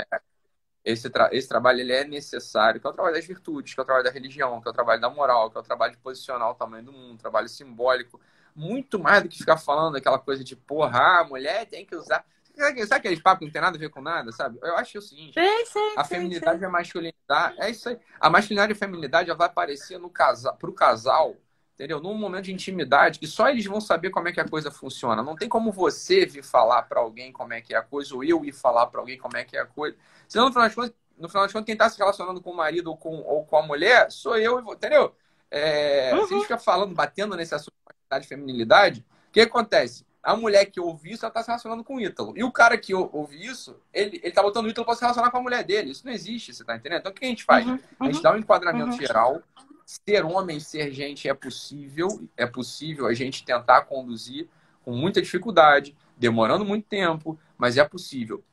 [0.83, 3.83] esse, tra esse trabalho ele é necessário, que é o trabalho das virtudes, que é
[3.83, 5.99] o trabalho da religião, que é o trabalho da moral, que é o trabalho de
[5.99, 8.19] posicionar o tamanho do mundo, trabalho simbólico,
[8.59, 12.25] muito mais do que ficar falando aquela coisa de porra, a mulher tem que usar.
[12.53, 14.59] Sabe, sabe aqueles papos que não tem nada a ver com nada, sabe?
[14.61, 17.97] Eu acho o seguinte: sim, sim, a feminilidade sim, e a masculinidade, é isso aí.
[18.19, 21.37] A masculinidade e a feminilidade ela vai aparecer no casal, pro casal
[21.73, 22.01] entendeu?
[22.01, 25.23] Num momento de intimidade, que só eles vão saber como é que a coisa funciona.
[25.23, 28.21] Não tem como você vir falar para alguém como é que é a coisa, ou
[28.21, 29.95] eu ir falar para alguém como é que é a coisa.
[30.27, 32.55] Senão, no final das contas, no final das contas quem está se relacionando com o
[32.55, 35.15] marido ou com, ou com a mulher sou eu, entendeu?
[35.49, 36.27] É, uhum.
[36.27, 37.73] Se a gente fica falando, batendo nesse assunto
[38.17, 40.05] de feminilidade, o que acontece?
[40.23, 42.33] A mulher que ouve isso, ela tá se relacionando com o Ítalo.
[42.35, 45.31] E o cara que ouve isso, ele, ele tá botando o Ítalo para se relacionar
[45.31, 45.91] com a mulher dele.
[45.91, 46.99] Isso não existe, você tá entendendo?
[46.99, 47.65] Então o que a gente faz?
[47.65, 47.79] Uhum.
[47.99, 48.99] A gente dá um enquadramento uhum.
[48.99, 49.41] geral,
[49.85, 54.47] ser homem, ser gente é possível, é possível a gente tentar conduzir
[54.83, 58.43] com muita dificuldade, demorando muito tempo, mas é possível.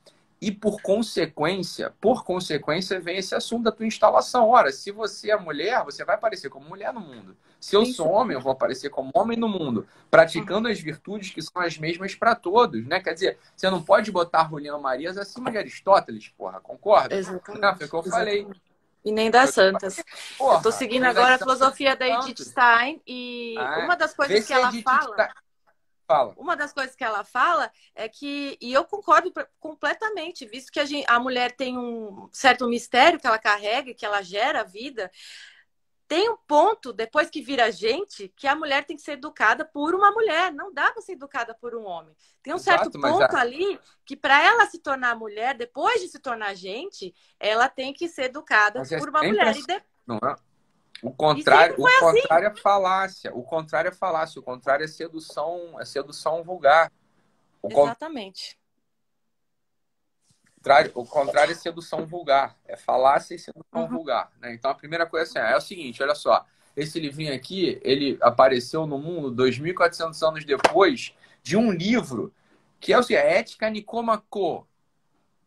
[0.41, 4.51] E por consequência, por consequência, vem esse assunto da tua instalação.
[4.51, 7.35] Ora, se você é mulher, você vai aparecer como mulher no mundo.
[7.59, 11.41] Se eu sou homem, eu vou aparecer como homem no mundo, praticando as virtudes que
[11.41, 13.01] são as mesmas para todos, né?
[13.01, 17.15] Quer dizer, você não pode botar Juliana Marias acima de Aristóteles, porra, concorda?
[17.15, 17.63] Exatamente.
[17.63, 18.43] Não, foi o que eu Exatamente.
[18.43, 18.61] falei.
[19.07, 20.03] E nem das santas.
[20.37, 24.45] Porra, eu tô seguindo agora a filosofia da Edith Stein e ah, uma das coisas
[24.45, 25.31] que ela fala.
[26.07, 26.35] Fala.
[26.37, 30.85] Uma das coisas que ela fala é que, e eu concordo completamente, visto que a,
[30.85, 35.11] gente, a mulher tem um certo mistério que ela carrega, que ela gera a vida,
[36.09, 39.95] tem um ponto, depois que vira gente, que a mulher tem que ser educada por
[39.95, 40.53] uma mulher.
[40.53, 42.15] Não dá para ser educada por um homem.
[42.43, 46.21] Tem um Exato, certo ponto ali que, para ela se tornar mulher, depois de se
[46.21, 49.53] tornar gente, ela tem que ser educada é por uma mulher.
[49.53, 49.83] De...
[50.07, 50.37] Não é?
[51.03, 52.01] O contrário, o assim.
[52.01, 53.35] contrário é falácia.
[53.35, 54.41] O contrário é falácia.
[54.41, 56.91] O contrário é sedução, é sedução vulgar.
[57.63, 58.59] O Exatamente
[60.67, 63.89] contrário, o contrário é sedução vulgar, é falácia e sedução uhum.
[63.89, 64.31] vulgar.
[64.41, 64.55] Né?
[64.55, 66.45] Então a primeira coisa assim, é o seguinte, olha só,
[66.77, 72.33] esse livrinho aqui, ele apareceu no mundo 2.400 anos depois de um livro
[72.81, 74.67] que é o seguinte, Ética Nicômaco.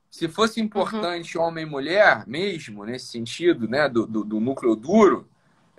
[0.09, 1.43] Se fosse importante uhum.
[1.43, 5.29] homem e mulher, mesmo, nesse sentido, né, do, do, do núcleo duro,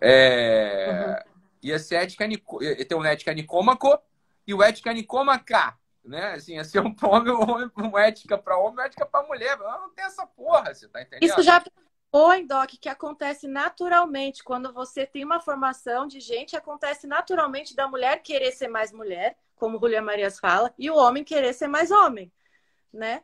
[0.01, 1.33] é, uhum.
[1.63, 3.99] ia ser ética, ia ter um ética nicômaco
[4.47, 5.77] e o ética nicômaca.
[6.05, 6.33] Né?
[6.33, 9.59] Assim, ia ser um homem, um ética para homem, uma ética para mulher.
[9.59, 11.29] Não tem essa porra, você tá entendendo?
[11.29, 11.63] Isso já
[12.13, 14.43] Oi, Doc, que acontece naturalmente.
[14.43, 19.39] Quando você tem uma formação de gente, acontece naturalmente da mulher querer ser mais mulher,
[19.55, 22.33] como Julia Marias fala, e o homem querer ser mais homem,
[22.93, 23.23] né?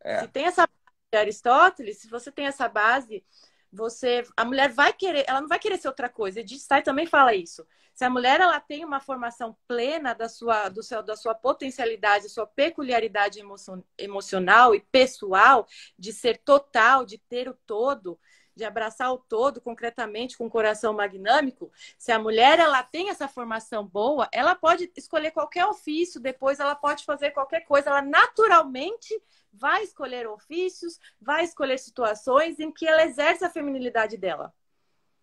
[0.00, 0.20] É.
[0.20, 3.24] Se tem essa base de Aristóteles, se você tem essa base,
[3.72, 6.40] você, a mulher vai querer, ela não vai querer ser outra coisa.
[6.40, 7.66] Edith Stein também fala isso.
[7.94, 12.28] Se a mulher ela tem uma formação plena da sua, do seu, da sua potencialidade,
[12.28, 13.40] sua peculiaridade
[13.98, 15.66] emocional e pessoal,
[15.98, 18.18] de ser total, de ter o todo,
[18.56, 23.28] de abraçar o todo concretamente com o coração magnâmico, se a mulher ela tem essa
[23.28, 29.14] formação boa, ela pode escolher qualquer ofício, depois ela pode fazer qualquer coisa, ela naturalmente
[29.52, 34.52] vai escolher ofícios, vai escolher situações em que ela exerce a feminilidade dela.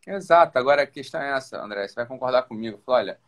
[0.06, 0.58] Exato.
[0.58, 2.82] Agora a questão é essa, André, você vai concordar comigo.
[2.88, 3.20] Olha,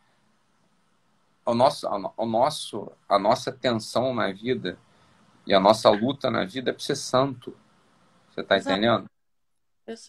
[1.44, 1.86] o nosso,
[2.16, 4.78] o nosso, a nossa tensão na vida
[5.46, 7.56] e a nossa luta na vida é para ser santo.
[8.30, 9.06] Você está entendendo?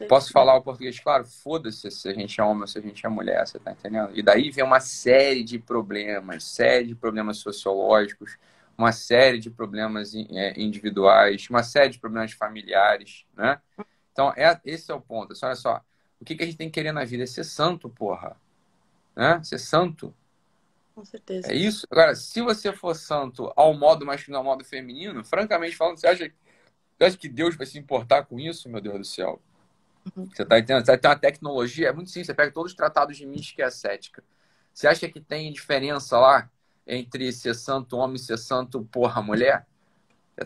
[0.08, 1.26] Posso falar o português claro?
[1.26, 4.12] Foda-se se a gente é homem ou se a gente é mulher, você tá entendendo?
[4.14, 8.38] E daí vem uma série de problemas, série de problemas sociológicos,
[8.78, 13.62] uma série de problemas é, individuais, uma série de problemas familiares, né?
[14.12, 15.34] Então, é, esse é o ponto.
[15.44, 15.82] Olha só,
[16.20, 18.36] o que, que a gente tem que querer na vida é ser santo, porra.
[19.16, 19.42] Né?
[19.44, 20.14] Ser santo.
[20.94, 21.52] Com certeza.
[21.52, 21.88] É isso.
[21.90, 26.32] Agora, se você for santo ao modo masculino, ao modo feminino, francamente falando, você acha,
[26.98, 29.42] você acha que Deus vai se importar com isso, meu Deus do céu?
[30.16, 30.30] Uhum.
[30.30, 30.86] Você está entendendo?
[30.86, 32.28] Você tem uma tecnologia, é muito simples.
[32.28, 34.24] Você pega todos os tratados de mística e ascética.
[34.74, 36.50] Você acha que tem diferença lá
[36.86, 39.66] entre ser santo homem e ser santo porra mulher?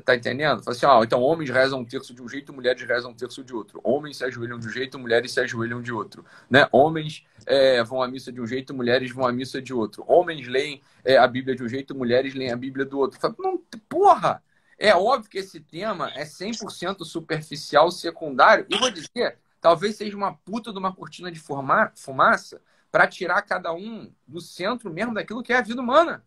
[0.03, 0.63] Tá entendendo?
[0.63, 3.43] Fala assim, ó, então homens rezam um terço de um jeito, mulheres rezam um terço
[3.43, 3.79] de outro.
[3.83, 6.25] Homens se ajoelham de um jeito, mulheres se ajoelham de outro.
[6.49, 6.67] Né?
[6.71, 10.03] Homens é, vão à missa de um jeito, mulheres vão à missa de outro.
[10.07, 13.19] Homens leem é, a Bíblia de um jeito, mulheres leem a Bíblia do outro.
[13.19, 14.43] Fala, não, porra!
[14.77, 18.65] É óbvio que esse tema é 100% superficial, secundário.
[18.69, 22.61] E vou dizer, talvez seja uma puta de uma cortina de fumaça
[22.95, 26.25] para tirar cada um do centro mesmo daquilo que é a vida humana.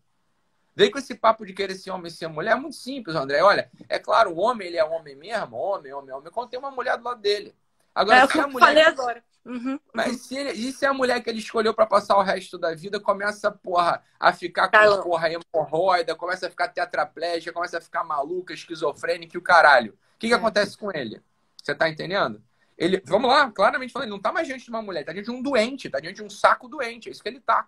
[0.75, 3.41] Vem com esse papo de querer ser homem e ser mulher, é muito simples, André.
[3.41, 6.69] Olha, é claro, o homem ele é homem mesmo, homem, homem, homem, quando tem uma
[6.69, 7.55] mulher do lado dele.
[7.95, 8.67] Agora, é, se a mulher...
[8.67, 9.23] falei agora.
[9.43, 10.17] Uhum, Mas uhum.
[10.19, 10.51] se ele...
[10.51, 14.03] e se a mulher que ele escolheu para passar o resto da vida começa, porra,
[14.19, 15.01] a ficar com Caramba.
[15.01, 19.93] porra hemorroida, começa a ficar tetraplégica, começa a ficar maluca, esquizofrênica e o caralho.
[19.93, 20.37] O que, que é.
[20.37, 21.19] acontece com ele?
[21.57, 22.39] Você tá entendendo?
[22.79, 25.25] Ele, vamos lá, claramente falando, ele não tá mais diante de uma mulher, tá diante
[25.25, 27.67] de um doente, tá diante de um saco doente, é isso que ele tá.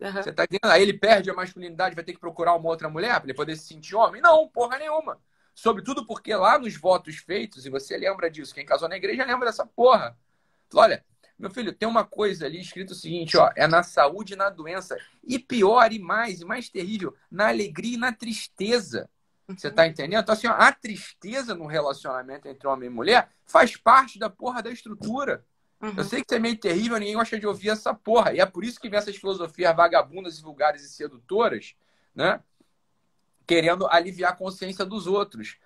[0.00, 0.12] Uhum.
[0.12, 0.72] Você tá entendendo?
[0.72, 3.56] Aí ele perde a masculinidade, vai ter que procurar uma outra mulher para ele poder
[3.56, 4.20] se sentir homem?
[4.20, 5.20] Não, porra nenhuma.
[5.54, 9.46] Sobretudo porque lá nos votos feitos, e você lembra disso, quem casou na igreja lembra
[9.46, 10.18] dessa porra.
[10.74, 11.04] Olha,
[11.38, 14.50] meu filho, tem uma coisa ali escrito o seguinte, ó, é na saúde e na
[14.50, 14.98] doença.
[15.22, 19.08] E pior e mais, e mais terrível, na alegria e na tristeza.
[19.48, 20.20] Você tá entendendo?
[20.20, 24.62] Então, assim, ó, a tristeza no relacionamento entre homem e mulher faz parte da porra
[24.62, 25.44] da estrutura.
[25.80, 25.94] Uhum.
[25.96, 28.34] Eu sei que isso é meio terrível, ninguém gosta de ouvir essa porra.
[28.34, 31.74] E é por isso que vem essas filosofias vagabundas, vulgares e sedutoras,
[32.14, 32.40] né?
[33.46, 35.56] Querendo aliviar a consciência dos outros.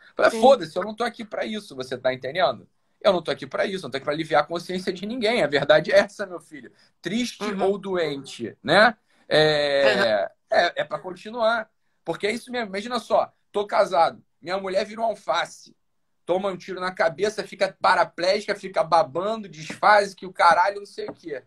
[0.41, 2.69] Foda-se, eu não tô aqui para isso, você tá entendendo?
[3.01, 5.43] Eu não tô aqui para isso, não tô aqui para aliviar a consciência de ninguém.
[5.43, 6.71] A verdade é essa, meu filho.
[7.01, 7.65] Triste uhum.
[7.65, 8.97] ou doente, né?
[9.29, 10.57] É, uhum.
[10.57, 11.69] é, é para continuar.
[12.05, 12.69] Porque é isso mesmo.
[12.69, 14.25] Imagina só, Tô casado.
[14.41, 15.77] Minha mulher vira um alface.
[16.25, 21.07] Toma um tiro na cabeça, fica paraplégica, fica babando, desfaz que o caralho não sei
[21.07, 21.45] o quê.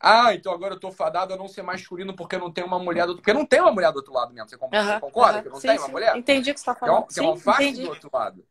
[0.00, 3.04] Ah, então agora eu tô fadado a não ser masculino porque não tem uma mulher
[3.04, 3.22] do outro.
[3.22, 4.48] Porque não tem uma mulher do outro lado mesmo.
[4.48, 5.38] Você concorda?
[5.38, 6.16] Uhum, Que não sim, tem uma mulher?
[6.16, 7.06] Entendi o que você tá falando.
[7.06, 8.46] Tem, um, tem alface do outro lado.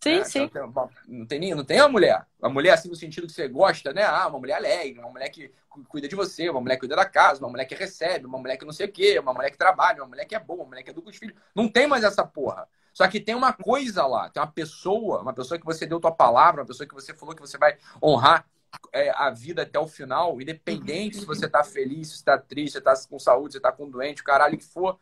[0.00, 0.42] Sim, é, sim.
[0.44, 0.72] Então,
[1.06, 2.26] não, tem, não tem uma mulher.
[2.38, 4.04] Uma mulher, assim, no sentido que você gosta, né?
[4.04, 5.52] Ah, uma mulher alegre, uma mulher que
[5.88, 8.56] cuida de você, uma mulher que cuida da casa, uma mulher que recebe, uma mulher
[8.56, 10.68] que não sei o quê, uma mulher que trabalha, uma mulher que é boa, uma
[10.68, 11.36] mulher que educa os filhos.
[11.54, 12.68] Não tem mais essa porra.
[12.92, 16.12] Só que tem uma coisa lá, tem uma pessoa, uma pessoa que você deu tua
[16.12, 18.44] palavra, uma pessoa que você falou que você vai honrar
[18.92, 22.80] é, a vida até o final, independente se você tá feliz, se tá triste, se
[22.80, 24.98] tá com saúde, se tá com doente, o caralho que for.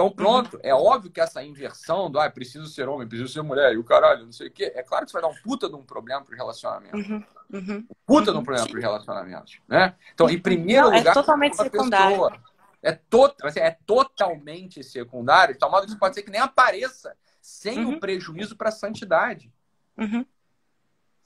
[0.00, 0.12] Então, uhum.
[0.12, 0.60] pronto, uhum.
[0.62, 3.84] é óbvio que essa inversão do ah, preciso ser homem, preciso ser mulher, e o
[3.84, 5.84] caralho, não sei o quê, é claro que isso vai dar um puta de um
[5.84, 7.06] problema para os relacionamentos.
[7.06, 7.24] Uhum.
[7.52, 7.86] Uhum.
[8.06, 9.60] Puta de um problema para os relacionamentos.
[9.68, 9.94] Né?
[10.14, 12.10] Então, em primeiro não, é lugar, é totalmente secundário.
[12.16, 12.32] Pessoa,
[12.82, 16.40] é, to assim, é totalmente secundário, de tal modo que isso pode ser que nem
[16.40, 18.00] apareça sem o uhum.
[18.00, 19.52] prejuízo para a santidade.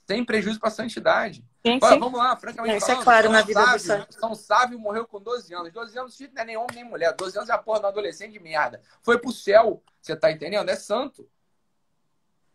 [0.07, 1.43] Sem prejuízo para a santidade.
[1.65, 1.99] Sim, Olha, sim.
[1.99, 4.13] vamos lá, francamente Isso falando, é claro na vida do Sávio, santo.
[4.13, 5.73] São Sávio morreu com 12 anos.
[5.73, 7.13] 12 anos não é nem homem nem mulher.
[7.13, 8.81] 12 anos é a porra do adolescente de merda.
[9.01, 10.69] Foi pro céu, você tá entendendo?
[10.69, 11.27] É santo.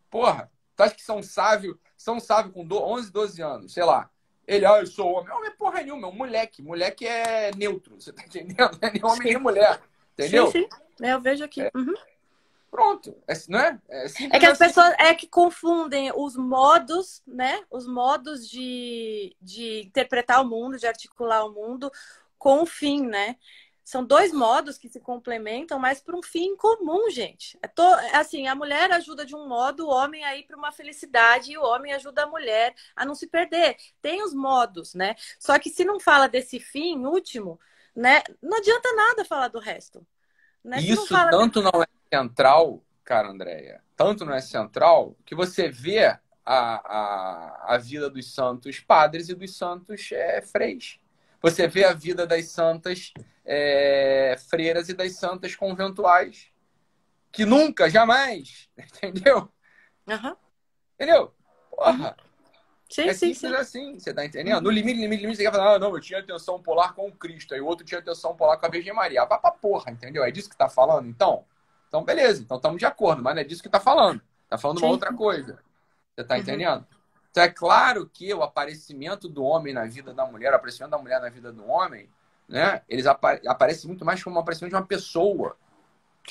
[0.08, 4.08] Porra, tu acha que São Sávio, São Sávio com 11, 12 anos, sei lá.
[4.46, 5.32] Ele, ah, eu sou homem.
[5.32, 6.62] Homem é porra nenhuma, é um moleque.
[6.62, 8.78] Moleque é neutro, você tá entendendo?
[8.82, 9.24] Não é nem homem Sim.
[9.24, 9.80] nem mulher.
[10.12, 10.50] Entendeu?
[10.50, 11.06] Sim, sim.
[11.06, 11.70] Eu vejo aqui.
[11.74, 11.94] Uhum.
[12.70, 13.16] Pronto.
[13.26, 13.80] É, não é?
[13.88, 14.64] É, É que as assim.
[14.66, 17.64] pessoas é que confundem os modos, né?
[17.70, 21.90] Os modos de, de interpretar o mundo, de articular o mundo
[22.38, 23.36] com o fim, né?
[23.84, 27.58] São dois modos que se complementam, mas para um fim comum, gente.
[27.60, 27.82] É to...
[28.12, 31.58] assim, a mulher ajuda de um modo, o homem a ir para uma felicidade e
[31.58, 33.76] o homem ajuda a mulher a não se perder.
[34.00, 35.16] Tem os modos, né?
[35.40, 37.58] Só que se não fala desse fim último,
[37.96, 38.22] né?
[38.40, 40.06] Não adianta nada falar do resto.
[40.64, 40.76] Né?
[40.76, 45.68] Não Isso fala tanto não é central, cara, Andréia, tanto não é central que você
[45.68, 51.00] vê a, a, a vida dos santos padres e dos santos é, freis.
[51.42, 53.12] Você vê a vida das santas
[53.44, 56.50] é, freiras e das santas conventuais.
[57.32, 59.50] Que nunca, jamais, entendeu?
[60.08, 60.36] Aham.
[60.94, 61.34] Entendeu?
[61.70, 62.16] Porra,
[62.90, 63.54] Sim, é sim, simples sim.
[63.54, 64.62] assim, você tá entendendo?
[64.62, 67.12] No limite, limite, limite, você quer falar, ah, não, eu tinha atenção polar com o
[67.12, 69.24] Cristo, aí o outro tinha atenção polar com a Virgem Maria.
[69.24, 70.24] Vai pra porra, entendeu?
[70.24, 71.44] É disso que tá falando, então?
[71.88, 74.20] Então, beleza, então estamos de acordo, mas não é disso que tá falando.
[74.48, 74.90] Tá falando uma Sim.
[74.90, 75.58] outra coisa.
[76.16, 76.38] Você tá Uhum.
[76.38, 76.86] entendendo?
[77.30, 80.98] Então, é claro que o aparecimento do homem na vida da mulher, o aparecimento da
[80.98, 82.08] mulher na vida do homem,
[82.48, 82.82] né?
[82.88, 85.56] Eles apa aparecem muito mais como o aparecimento de uma pessoa.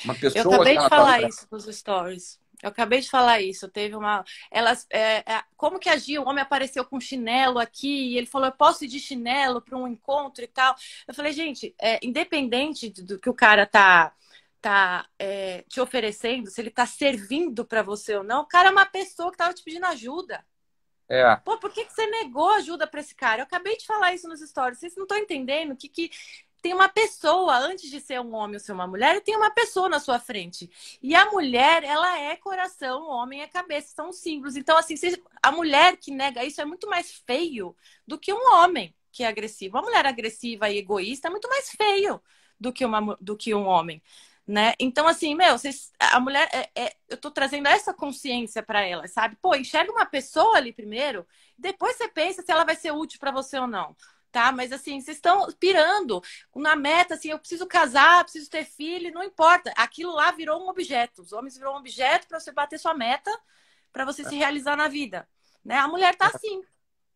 [0.04, 2.39] Uma pessoa Eu acabei de ela falar tá- isso nos stories.
[2.62, 3.68] Eu acabei de falar isso.
[3.68, 4.24] Teve uma.
[4.50, 4.86] Elas.
[4.90, 6.20] é, é, como que agia?
[6.20, 9.76] O homem apareceu com chinelo aqui e ele falou: Eu posso ir de chinelo para
[9.76, 10.74] um encontro e tal.
[11.06, 14.12] Eu falei, gente, é, independente do que o cara tá,
[14.60, 18.72] tá é, te oferecendo, se ele tá servindo para você ou não, o cara é
[18.72, 20.44] uma pessoa que tava te pedindo ajuda.
[21.08, 23.40] É, Pô, por que, que você negou ajuda para esse cara?
[23.40, 24.78] Eu acabei de falar isso nos stories.
[24.78, 26.08] Vocês não estão entendendo que, que
[26.60, 29.88] tem uma pessoa, antes de ser um homem ou ser uma mulher, tem uma pessoa
[29.88, 30.70] na sua frente.
[31.02, 34.56] E a mulher, ela é coração, o homem é cabeça, são os símbolos.
[34.56, 34.94] Então, assim,
[35.42, 37.74] a mulher que nega isso é muito mais feio
[38.06, 39.76] do que um homem que é agressivo.
[39.76, 42.20] Uma mulher agressiva e egoísta é muito mais feio
[42.58, 44.02] do que, uma, do que um homem.
[44.46, 44.74] Né?
[44.80, 49.06] Então, assim, meu, vocês, a mulher, é, é- eu tô trazendo essa consciência para ela,
[49.06, 49.36] sabe?
[49.40, 51.24] Pô, enxerga uma pessoa ali primeiro,
[51.56, 53.94] depois você pensa se ela vai ser útil para você ou não,
[54.30, 54.52] tá?
[54.52, 56.22] Mas, assim, vocês estão pirando
[56.54, 59.72] na meta, assim, eu preciso casar, preciso ter filho, não importa.
[59.76, 61.22] Aquilo lá virou um objeto.
[61.22, 63.30] Os homens virou um objeto para você bater sua meta,
[63.92, 65.26] para você se realizar na vida,
[65.64, 65.76] né?
[65.78, 66.62] A mulher tá assim,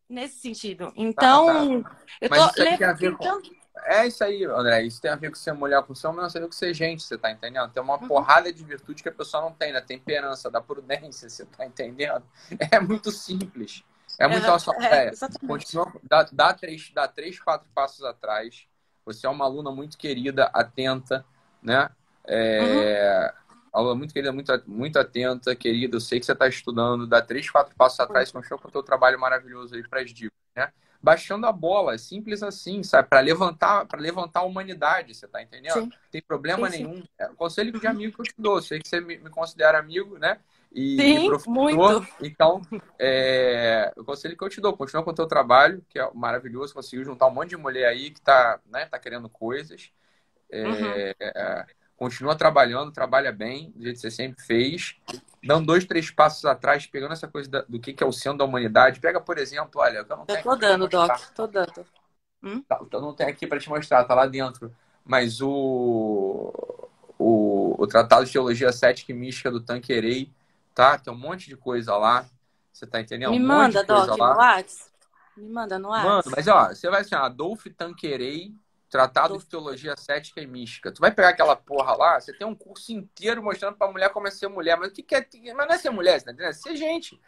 [0.08, 0.92] nesse sentido.
[0.96, 1.84] Então,
[2.20, 3.42] eu Mas tô isso com-
[3.86, 4.82] É isso aí, André.
[4.84, 6.52] Isso tem a ver com ser mulher com ser homem, não tem a ver com
[6.52, 7.70] ser gente, você tá entendendo?
[7.72, 8.06] Tem uma Uhum.
[8.06, 12.22] porrada de virtude que a pessoa não tem, da temperança, da prudência, você tá entendendo?
[12.70, 13.82] É muito simples.
[14.18, 15.10] É muito a sua é.
[15.46, 18.66] Continua, dá, dá, três, dá três, quatro passos atrás.
[19.04, 21.24] Você é uma aluna muito querida, atenta,
[21.62, 21.90] né?
[22.26, 23.32] É,
[23.74, 25.96] Aluna muito querida, muito, muito atenta, querida.
[25.96, 27.08] Eu sei que você está estudando.
[27.08, 30.38] Dá três, quatro passos atrás, continua com o teu trabalho maravilhoso aí para as dicas,
[30.54, 30.72] né?
[31.02, 33.08] Baixando a bola, é simples assim, sabe?
[33.08, 35.72] Para levantar, para levantar a humanidade, você tá entendendo?
[35.72, 35.80] Sim.
[35.80, 36.84] Não tem problema Sim, sim.
[36.84, 37.04] nenhum.
[37.18, 38.62] É um conselho de amigo que eu te dou.
[38.62, 40.38] Sei que você me, me considera amigo, né?
[40.74, 42.02] E, Sim, e muito.
[42.20, 42.60] Então,
[42.98, 46.74] é, o conselho que eu te dou, continua com o teu trabalho, que é maravilhoso,
[46.74, 49.92] conseguiu juntar um monte de mulher aí que tá, né, tá querendo coisas.
[50.50, 51.14] É, Uhum.
[51.20, 51.66] é,
[51.96, 54.96] continua trabalhando, trabalha bem, do jeito que você sempre fez.
[55.44, 58.38] Dando dois, três passos atrás, pegando essa coisa da- do que, que é o centro
[58.38, 59.00] da humanidade.
[59.00, 61.86] Pega, por exemplo, olha, eu não Eu tenho tô pra te dando, Doc, tô dando.
[62.68, 64.74] Tá, eu não tenho aqui para te mostrar, tá lá dentro.
[65.04, 66.50] Mas o,
[67.18, 70.30] o, o Tratado de Teologia Cética e Mística do Tanquerei,
[70.74, 70.98] tá?
[70.98, 72.26] Tem um monte de coisa lá.
[72.72, 73.30] Você tá entendendo?
[73.30, 74.90] Me um manda, Doc, no Whats.
[75.36, 76.32] Me manda no Mano, Whats.
[76.34, 78.52] mas ó, você vai assim, Adolfo Tanquerei,
[78.90, 80.92] Tratado de Teologia Cética e Mística.
[80.92, 84.26] Tu vai pegar aquela porra lá, você tem um curso inteiro mostrando pra mulher como
[84.28, 84.76] é ser mulher.
[84.76, 85.26] Mas o que, que é.
[85.54, 86.50] Mas não é ser mulher, você tá entendendo?
[86.50, 87.20] É ser gente.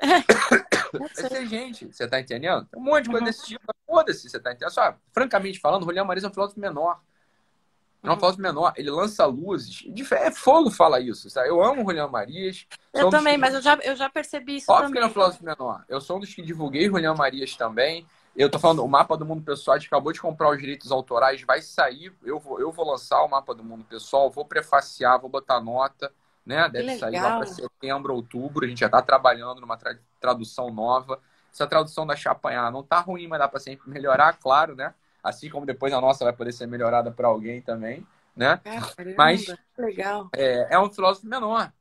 [0.00, 1.28] É sei.
[1.30, 2.66] ser gente, você tá entendendo?
[2.66, 3.30] Tem um monte de coisa Uhum.
[3.30, 3.64] desse tipo.
[3.86, 4.72] Foda-se, você tá entendendo?
[4.72, 7.00] Só, francamente falando, o Julião Marisa é um filósofo menor.
[8.04, 8.20] Não é um Uhum.
[8.20, 8.72] filósofo menor.
[8.76, 9.82] Ele lança luzes.
[10.12, 11.30] É fogo fala isso.
[11.30, 11.48] Sabe?
[11.48, 12.66] Eu amo o Julião Marias.
[12.92, 15.12] Eu também, que- mas eu já, eu já percebi isso Óbvio que ele é também.
[15.14, 15.84] filósofo menor.
[15.88, 18.06] Eu sou um dos que divulguei Julião Marias também.
[18.36, 20.90] Eu tô falando, o mapa do mundo pessoal, a gente acabou de comprar os direitos
[20.92, 22.12] autorais, vai sair.
[22.22, 26.12] Eu vou, eu vou lançar o mapa do mundo pessoal, vou prefaciar, vou botar nota,
[26.44, 26.68] né?
[26.68, 28.66] Deve sair lá para setembro, outubro.
[28.66, 31.20] A gente já tá trabalhando numa tra- tradução nova.
[31.52, 34.92] Essa tradução da Chapanhar não tá ruim, mas dá para sempre melhorar, claro, né?
[35.24, 38.06] Assim como depois a nossa vai poder ser melhorada para alguém também,
[38.36, 38.60] né?
[38.62, 39.46] Caramba, Mas-
[39.78, 40.28] legal.
[40.36, 41.72] É, é um filósofo menor.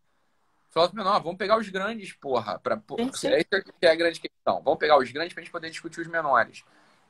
[0.72, 2.58] filósofo menor, vamos pegar os grandes, porra.
[2.58, 3.04] Pra, porra.
[3.04, 3.28] Sim, sim.
[3.28, 4.62] Essa é a grande questão.
[4.64, 6.64] Vamos pegar os grandes pra gente poder discutir os menores.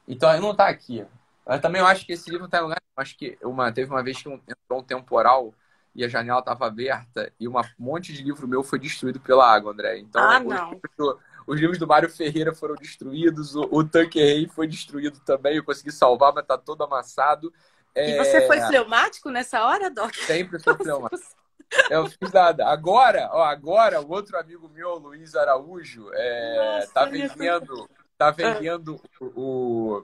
[0.07, 1.05] Então, ele não tá aqui.
[1.45, 2.81] Mas também eu acho que esse livro tá em lugar.
[2.97, 5.53] Acho que uma, teve uma vez que entrou um temporal
[5.95, 9.71] e a janela estava aberta e um monte de livro meu foi destruído pela água,
[9.71, 9.99] André.
[9.99, 14.19] Então, ah, os, livros do, os, livros do, Mário Ferreira foram destruídos, o, o Tanque
[14.19, 15.57] Rei foi destruído também.
[15.57, 17.53] Eu consegui salvar, mas tá todo amassado.
[17.93, 18.11] É...
[18.11, 20.13] E você foi fleumático nessa hora, Doc?
[20.15, 21.43] Sempre fui fleumático.
[21.89, 22.67] Eu fiz nada.
[22.67, 29.01] Agora, ó, agora, o outro amigo meu, Luiz Araújo, é, Nossa, tá vendendo, tá vendendo
[29.19, 30.03] o,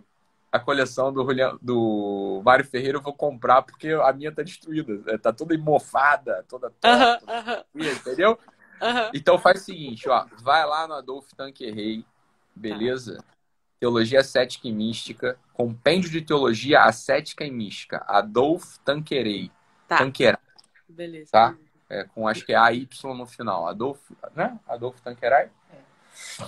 [0.52, 1.26] a coleção do,
[1.62, 5.02] do Mário Ferreira eu vou comprar porque a minha tá destruída.
[5.08, 7.98] É, tá toda emofada, toda torta, uh -huh, uh -huh.
[7.98, 8.40] entendeu?
[8.82, 9.12] Uh -huh.
[9.14, 10.26] Então faz o seguinte, ó.
[10.42, 12.06] Vai lá no Adolfo Tanquerrey,
[12.56, 13.24] beleza?
[13.80, 19.52] Teologia Cética e Mística, Compêndio de Teologia Ascética e Mística, Adolfo Tanquerey.
[19.88, 19.98] Tá.
[19.98, 20.40] Tanqueray.
[20.88, 21.32] Beleza.
[21.32, 21.56] Tá?
[21.90, 23.68] É, com acho que é AY no final.
[23.68, 24.60] Adolfo, né?
[24.68, 25.50] Adolfo Tanqueray.
[25.72, 26.46] É.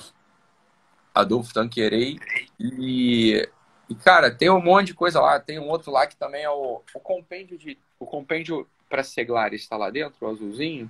[1.14, 2.20] Adolfo Tanquerey.
[2.60, 3.50] E
[3.92, 5.38] e, cara, tem um monte de coisa lá.
[5.38, 7.78] Tem um outro lá que também é o, o compêndio de.
[8.00, 10.90] O compêndio para seglar está lá dentro, o azulzinho.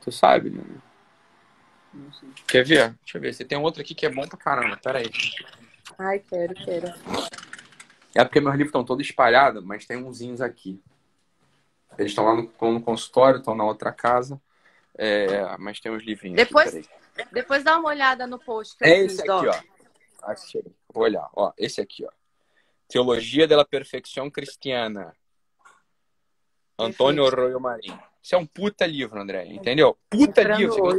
[0.00, 0.62] Tu sabe, né?
[2.46, 2.96] Quer ver?
[3.02, 3.34] Deixa eu ver.
[3.34, 4.78] Você tem um outro aqui que é bom pra caramba.
[4.78, 5.10] Pera aí.
[5.98, 6.86] Ai, quero, quero.
[8.14, 10.80] É porque meus livros estão todos espalhados, mas tem umzinhos aqui.
[11.98, 14.40] Eles estão lá no, no consultório, estão na outra casa.
[14.96, 16.36] É, mas tem uns livrinhos.
[16.36, 16.88] Depois, aqui,
[17.32, 18.76] depois dá uma olhada no post.
[18.80, 19.69] é esse aqui, ó.
[20.22, 20.64] Achei.
[20.92, 21.28] Vou olhar.
[21.34, 22.10] Ó, esse aqui, ó.
[22.88, 25.14] Teologia da Perfeição Cristiana.
[26.78, 27.98] Antônio Arroio Marim.
[28.22, 29.96] Isso é um puta livro, André, entendeu?
[30.08, 30.96] Puta livro.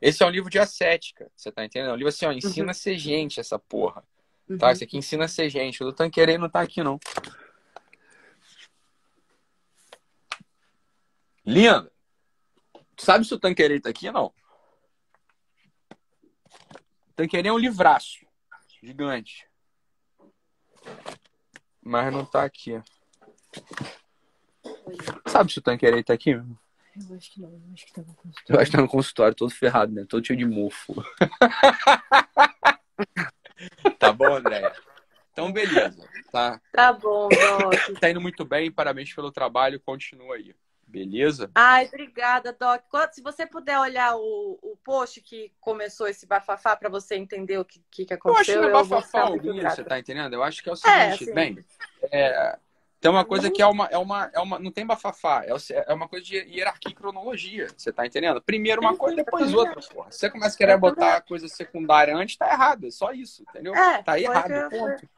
[0.00, 1.90] Esse é um livro de ascética, você tá entendendo?
[1.90, 2.70] É um livro assim, ó, ensina uhum.
[2.70, 4.02] a ser gente essa porra.
[4.48, 4.58] Uhum.
[4.58, 4.72] Tá?
[4.72, 5.82] Esse aqui ensina a ser gente.
[5.82, 6.98] O do Tanquerei não tá aqui, não.
[11.44, 11.90] Lindo.
[12.98, 14.32] Sabe se o Tanquerei tá aqui, não?
[17.20, 18.24] Tanqueray é um livraço.
[18.82, 19.46] Gigante.
[21.82, 22.80] Mas não tá aqui.
[25.26, 26.30] Sabe se o Tanqueray tá aqui?
[26.30, 26.46] Eu
[27.14, 27.50] acho que não.
[27.50, 28.48] Eu acho que tá no consultório.
[28.48, 30.06] Eu acho que tá no consultório, todo ferrado, né?
[30.08, 30.94] Todo cheio de mofo.
[33.98, 34.72] tá bom, André?
[35.30, 36.08] Então, beleza.
[36.32, 38.00] Tá, tá bom, Doc.
[38.00, 40.54] tá indo muito bem, parabéns pelo trabalho, continua aí.
[40.90, 41.50] Beleza?
[41.54, 42.82] Ai, obrigada, Doc.
[43.12, 47.64] Se você puder olhar o, o post que começou esse bafafá para você entender o
[47.64, 48.32] que, que, aconteceu.
[48.32, 50.34] Eu acho que não é bafafá algum, você tá entendendo?
[50.34, 50.76] Eu acho que é o é,
[51.12, 51.64] seguinte, é, bem,
[52.10, 52.58] é,
[53.00, 54.58] tem uma coisa que é uma, é uma, é uma.
[54.58, 55.52] Não tem bafafá, é,
[55.86, 57.68] é uma coisa de hierarquia e cronologia.
[57.74, 58.42] Você tá entendendo?
[58.42, 60.10] Primeiro uma coisa, depois outra, porra.
[60.10, 62.88] Se você começa a querer botar a coisa secundária antes, tá errado.
[62.88, 63.74] É só isso, entendeu?
[63.74, 65.08] É, tá errado, ponto.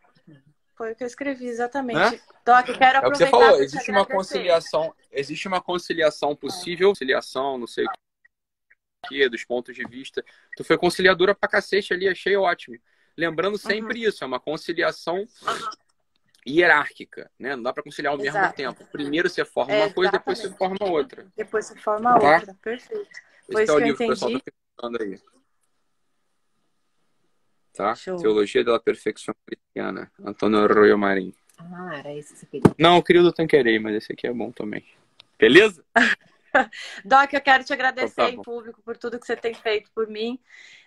[0.82, 2.20] Foi o que eu escrevi, exatamente.
[2.44, 3.04] Doc, quero aproveitar.
[3.04, 7.84] É o que você falou, existe uma conciliação, existe uma conciliação possível, conciliação, não sei
[7.84, 7.88] o
[9.06, 10.24] que, dos pontos de vista.
[10.56, 12.76] Tu foi conciliadora pra cacete ali, achei ótimo.
[13.16, 14.08] Lembrando sempre uhum.
[14.08, 15.70] isso, é uma conciliação uhum.
[16.44, 17.54] hierárquica, né?
[17.54, 18.36] Não dá para conciliar ao Exato.
[18.40, 18.84] mesmo tempo.
[18.90, 21.28] Primeiro você forma uma coisa, depois você forma outra.
[21.36, 22.34] Depois você forma tá?
[22.34, 23.20] outra, perfeito.
[23.50, 25.20] Esse é o livro que o pessoal tá pensando aí
[27.72, 27.94] tá?
[27.94, 28.16] Show.
[28.16, 31.34] Teologia da Perfeição Cristiana, Antônio Arroyo Marim.
[31.58, 32.74] Ah, era esse que você queria.
[32.78, 34.84] Não, eu queria o do Tanquerei, mas esse aqui é bom também.
[35.38, 35.84] Beleza?
[37.04, 39.90] Doc, eu quero te agradecer então, tá em público por tudo que você tem feito
[39.94, 40.38] por mim,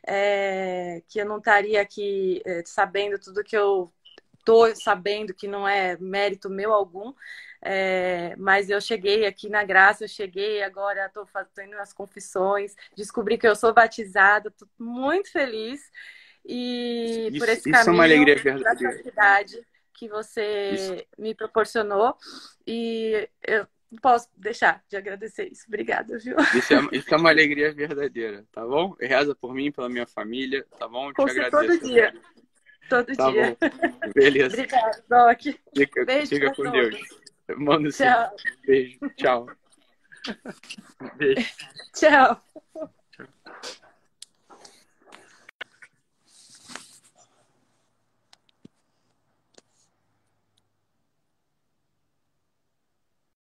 [0.06, 3.92] é, que eu não estaria aqui é, sabendo tudo que eu
[4.38, 7.12] estou sabendo, que não é mérito meu algum,
[7.64, 13.40] é, mas eu cheguei aqui na graça, eu cheguei agora, estou fazendo as confissões, descobri
[13.40, 15.82] que eu sou batizada, estou muito feliz
[16.48, 19.04] e isso, por esse caminho, é uma alegria verdadeira.
[19.94, 21.06] que você isso.
[21.18, 22.16] me proporcionou.
[22.68, 25.64] E eu não posso deixar de agradecer isso.
[25.68, 26.36] Obrigada, viu?
[26.56, 28.96] Isso é, isso é uma alegria verdadeira, tá bom?
[29.00, 31.12] Reza por mim, pela minha família, tá bom?
[31.14, 31.52] te agradeço.
[31.52, 32.14] Todo dia.
[32.90, 33.58] Todo tá dia.
[33.60, 34.12] Bom.
[34.14, 34.56] Beleza.
[34.56, 35.42] Obrigada, Doc.
[35.76, 36.72] Fica, Beijo fica com todos.
[36.72, 37.58] Deus.
[37.58, 38.36] Manda tchau.
[38.66, 39.00] Beijo.
[39.16, 39.48] Tchau.
[41.18, 41.56] Beijo.
[41.94, 42.42] Tchau.